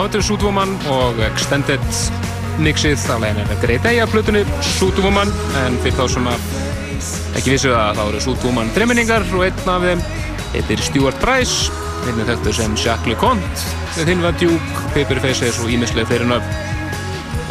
Þetta 0.09 0.23
er 0.23 0.25
Sútvoman 0.25 0.71
og 0.89 1.19
Extended 1.21 1.83
Nixið 2.65 3.03
á 3.13 3.21
leginn 3.21 3.43
er 3.43 3.59
Grey 3.61 3.77
Day 3.83 3.99
af 4.01 4.09
hlutunni 4.09 4.39
Sútvoman 4.65 5.29
en 5.59 5.75
fyrir 5.83 5.99
þá 5.99 6.07
sem 6.15 6.29
að 6.31 6.47
ekki 7.37 7.53
vissu 7.53 7.75
það 7.75 7.99
þá 7.99 8.01
eru 8.07 8.21
Sútvoman 8.25 8.71
þrejminningar 8.73 9.27
og 9.37 9.45
einn 9.45 9.69
af 9.69 9.85
þeim 9.85 10.01
heitir 10.55 10.81
Stuart 10.81 11.21
Price 11.21 11.69
einn 12.07 12.19
er 12.21 12.27
þekktur 12.29 12.55
sem 12.55 12.75
Jacques 12.79 13.09
LeConte 13.11 14.15
var 14.23 14.35
Duke, 14.39 14.83
Paper 14.93 15.19
Faces 15.23 15.59
og 15.59 15.71
ímislega 15.71 16.07
þeirri 16.09 16.27
nöfn. 16.29 16.53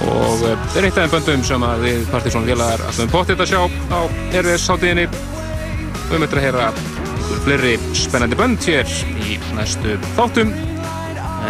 Og 0.08 0.44
eh, 0.46 0.78
er 0.78 0.86
eitt 0.86 0.98
af 0.98 1.08
þeim 1.08 1.14
böndum 1.16 1.44
sem 1.46 1.64
að 1.66 1.84
við 1.86 2.04
Partiðsson 2.12 2.46
félagar 2.46 2.84
alltaf 2.86 3.04
um 3.04 3.12
potið 3.12 3.42
að 3.44 3.50
sjá 3.50 3.60
á 3.66 4.00
RVS 4.40 4.68
hátíðinni. 4.72 5.06
Og 5.08 6.12
við 6.12 6.22
möttum 6.22 6.40
að 6.40 6.46
heyra 6.46 6.68
einhver 6.70 7.42
fleiri 7.44 7.74
spennandi 7.98 8.38
bönd 8.38 8.68
hér 8.70 8.94
í 9.26 9.38
næstu 9.58 9.98
þáttum. 10.16 10.54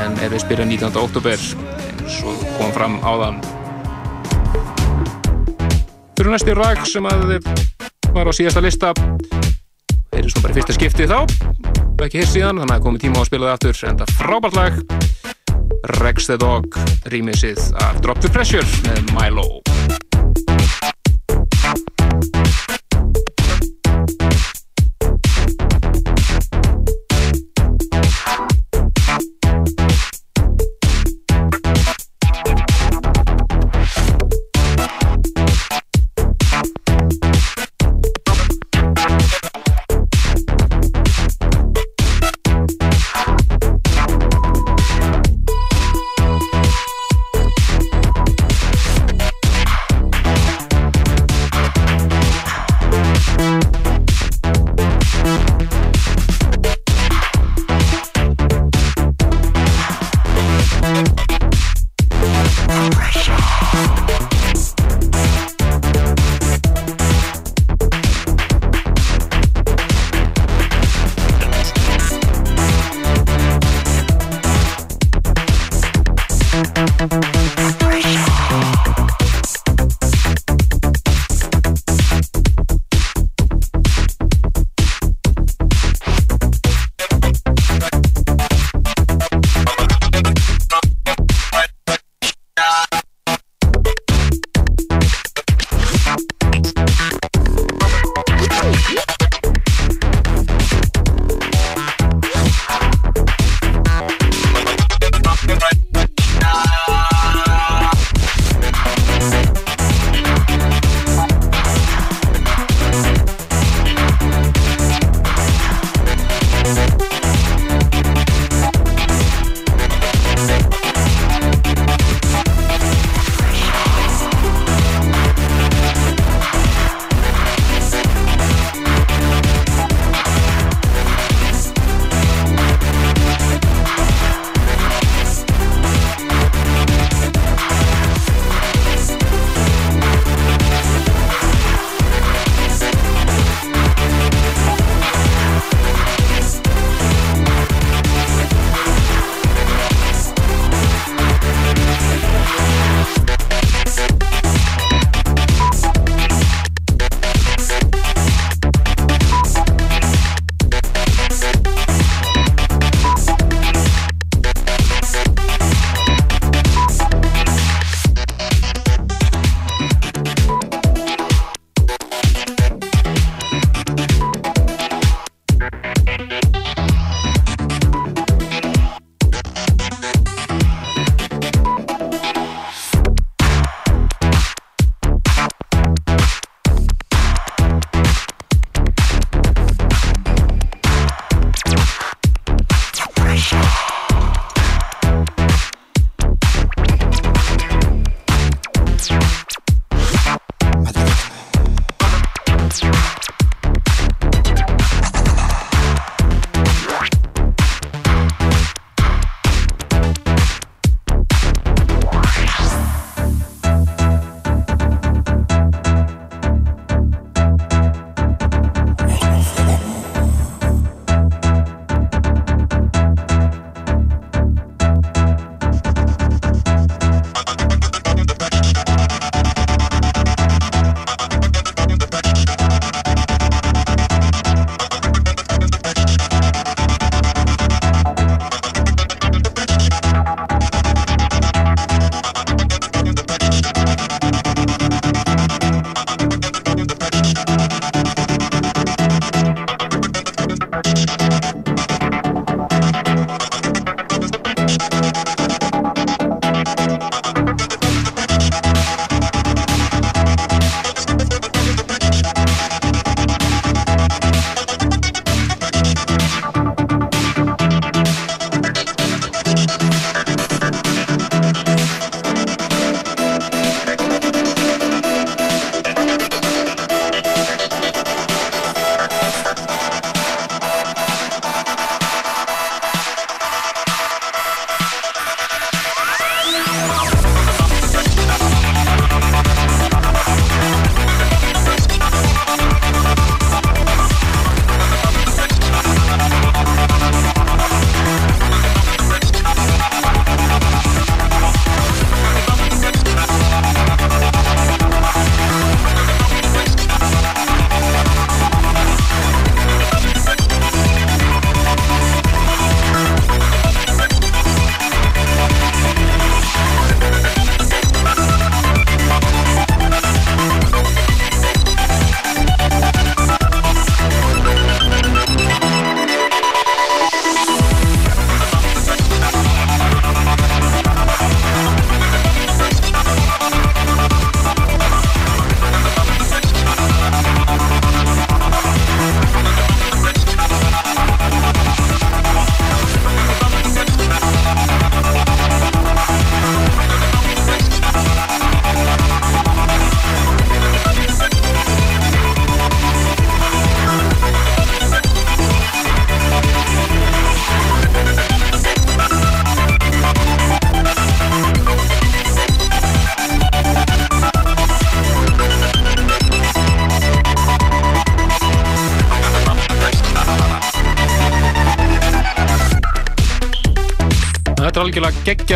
En 0.02 0.18
RVS 0.28 0.48
byrja 0.48 0.66
19. 0.70 0.98
oktober 1.02 1.36
eins 1.36 2.20
og 2.24 2.42
kom 2.58 2.74
fram 2.76 2.98
áðan. 3.04 3.42
Fyrir 6.18 6.32
næstu 6.34 6.56
ræk 6.58 6.86
sem 6.88 7.06
að 7.06 7.38
var 8.14 8.26
á 8.26 8.32
síðasta 8.32 8.64
lista 8.64 8.94
heyrðist 10.14 10.38
nú 10.38 10.42
bara 10.42 10.56
fyrsta 10.56 10.74
skipti 10.74 11.06
þá 11.06 11.20
og 11.98 12.06
ekki 12.06 12.22
hér 12.22 12.30
síðan, 12.30 12.60
þannig 12.62 12.76
að 12.76 12.84
komið 12.86 13.04
tíma 13.06 13.18
á 13.18 13.22
að 13.22 13.30
spila 13.30 13.48
það 13.48 13.56
aftur. 13.56 13.80
En 13.88 14.02
það 14.02 14.14
frábært 14.20 14.58
lag. 14.58 14.78
Rex 15.98 16.26
the 16.26 16.36
Dog 16.40 16.78
rýmisið 17.12 17.60
af 17.86 18.02
Drop 18.04 18.20
the 18.22 18.30
Pressure 18.32 18.66
með 18.86 19.12
Milo 19.14 19.67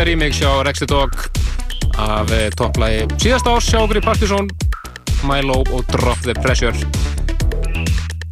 geggja 0.03 0.19
remix 0.19 0.39
hjá 0.39 0.63
Rexy 0.63 0.85
Dog 0.85 1.11
af 1.97 2.31
eh, 2.31 2.49
topplægi 2.57 3.05
síðast 3.21 3.47
árs 3.47 3.67
hjá 3.71 3.79
okkur 3.79 3.99
í 3.99 4.03
Partizón 4.03 4.49
Milo 5.23 5.61
og 5.71 5.85
Drop 5.93 6.19
the 6.25 6.33
Pressure. 6.43 6.75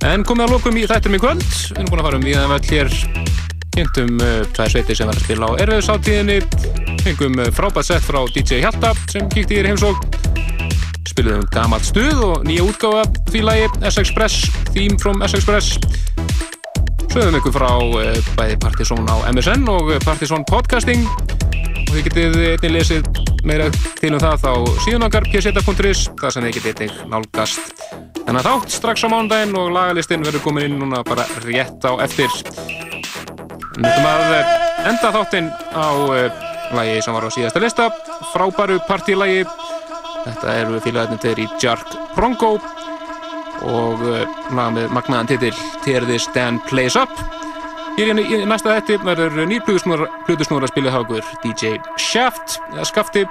En 0.04 0.26
komið 0.28 0.48
að 0.48 0.52
lókum 0.52 0.80
í 0.80 0.84
þættum 0.90 1.16
í 1.16 1.22
kvöld. 1.22 1.46
Við 1.46 1.78
erum 1.78 1.92
búin 1.94 2.02
að 2.02 2.08
fara 2.10 2.20
um 2.20 2.26
viðan 2.26 2.52
völd 2.52 2.68
hér. 2.74 2.92
Kynntum 3.72 4.20
uh, 4.20 4.42
tvær 4.52 4.74
sveitir 4.74 5.00
sem 5.00 5.08
var 5.08 5.16
að 5.16 5.24
spila 5.24 5.48
á 5.48 5.52
erfiðsáttíðinni 5.64 6.40
Fengum 7.06 7.40
uh, 7.40 7.48
frábært 7.56 7.88
sett 7.88 8.04
frá 8.04 8.20
DJ 8.36 8.60
Hjalta 8.66 8.92
sem 9.08 9.32
kíkti 9.32 9.62
í 9.62 9.64
heimsók 9.64 10.04
Spiluðum 11.08 11.48
gamalt 11.56 11.88
stuð 11.88 12.20
og 12.26 12.44
nýja 12.50 12.68
útgáfa 12.68 13.08
því 13.32 13.46
lagi 13.48 13.72
S-Express 13.94 14.50
Theme 14.74 15.00
from 15.00 15.24
S-Express 15.24 15.78
Sögum 17.12 17.40
ykkur 17.40 17.56
frá 17.56 17.72
bæði 18.36 18.60
Partizón 18.60 19.08
á 19.08 19.24
MSN 19.32 19.64
og 19.72 19.96
Partizón 20.04 20.44
Podcasting 20.52 21.08
og 21.92 21.98
þið 21.98 22.06
getið 22.08 22.36
einnig 22.48 22.72
lesið 22.72 23.08
meira 23.44 23.66
til 24.00 24.14
um 24.16 24.22
það 24.22 24.46
á 24.48 24.56
síðan 24.86 25.06
okkar 25.10 25.26
pseta.is 25.28 26.04
þar 26.22 26.32
sem 26.32 26.46
þið 26.46 26.54
getið 26.56 26.70
einnig 26.72 27.02
nálgast 27.12 27.82
þennan 28.22 28.46
þátt 28.46 28.76
strax 28.78 29.04
á 29.04 29.08
mándaginn 29.12 29.58
og 29.60 29.74
lagalistinn 29.76 30.24
verður 30.24 30.44
komin 30.46 30.70
inn 30.70 30.78
núna 30.80 31.02
bara 31.04 31.26
rétt 31.44 31.84
á 31.84 31.92
eftir. 32.06 32.32
Myndum 33.76 34.08
að 34.08 34.24
eh, 34.38 34.54
enda 34.88 35.12
þáttinn 35.18 35.52
á 35.52 35.88
uh, 35.92 36.48
lagi 36.78 36.96
sem 37.04 37.18
var 37.18 37.28
á 37.28 37.36
síðasta 37.36 37.64
lista 37.66 37.90
frábæru 38.32 38.80
partílagi 38.88 39.44
þetta 40.24 40.56
eru 40.62 40.80
félagarnir 40.86 41.24
þeir 41.26 41.44
í 41.44 41.50
Jark 41.60 41.98
Prongo 42.16 42.54
og 43.68 44.08
uh, 44.08 44.24
lag 44.56 44.72
með 44.80 44.96
magnaðan 44.96 45.34
titil 45.34 45.56
Tear 45.84 46.08
This 46.08 46.32
Damn 46.32 46.64
Place 46.72 46.96
Up 47.04 47.31
Hér 47.98 48.14
í, 48.16 48.40
næsta 48.48 48.78
þetti 48.80 49.00
verður 49.04 49.42
nýr 49.50 49.64
plutusnúra 49.68 50.66
að 50.66 50.72
spila 50.72 50.94
hagur 50.96 51.28
DJ 51.44 51.76
Shaft 52.00 52.60
eða 52.72 52.88
Skafti. 52.88 53.26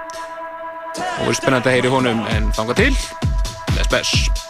Og 1.25 1.31
verður 1.31 1.39
spennandi 1.39 1.71
að 1.71 1.77
heyri 1.79 1.93
honum 1.93 2.25
en 2.35 2.51
þanga 2.57 2.81
til 2.83 2.95
Bless 3.71 3.93
Bless 3.93 4.50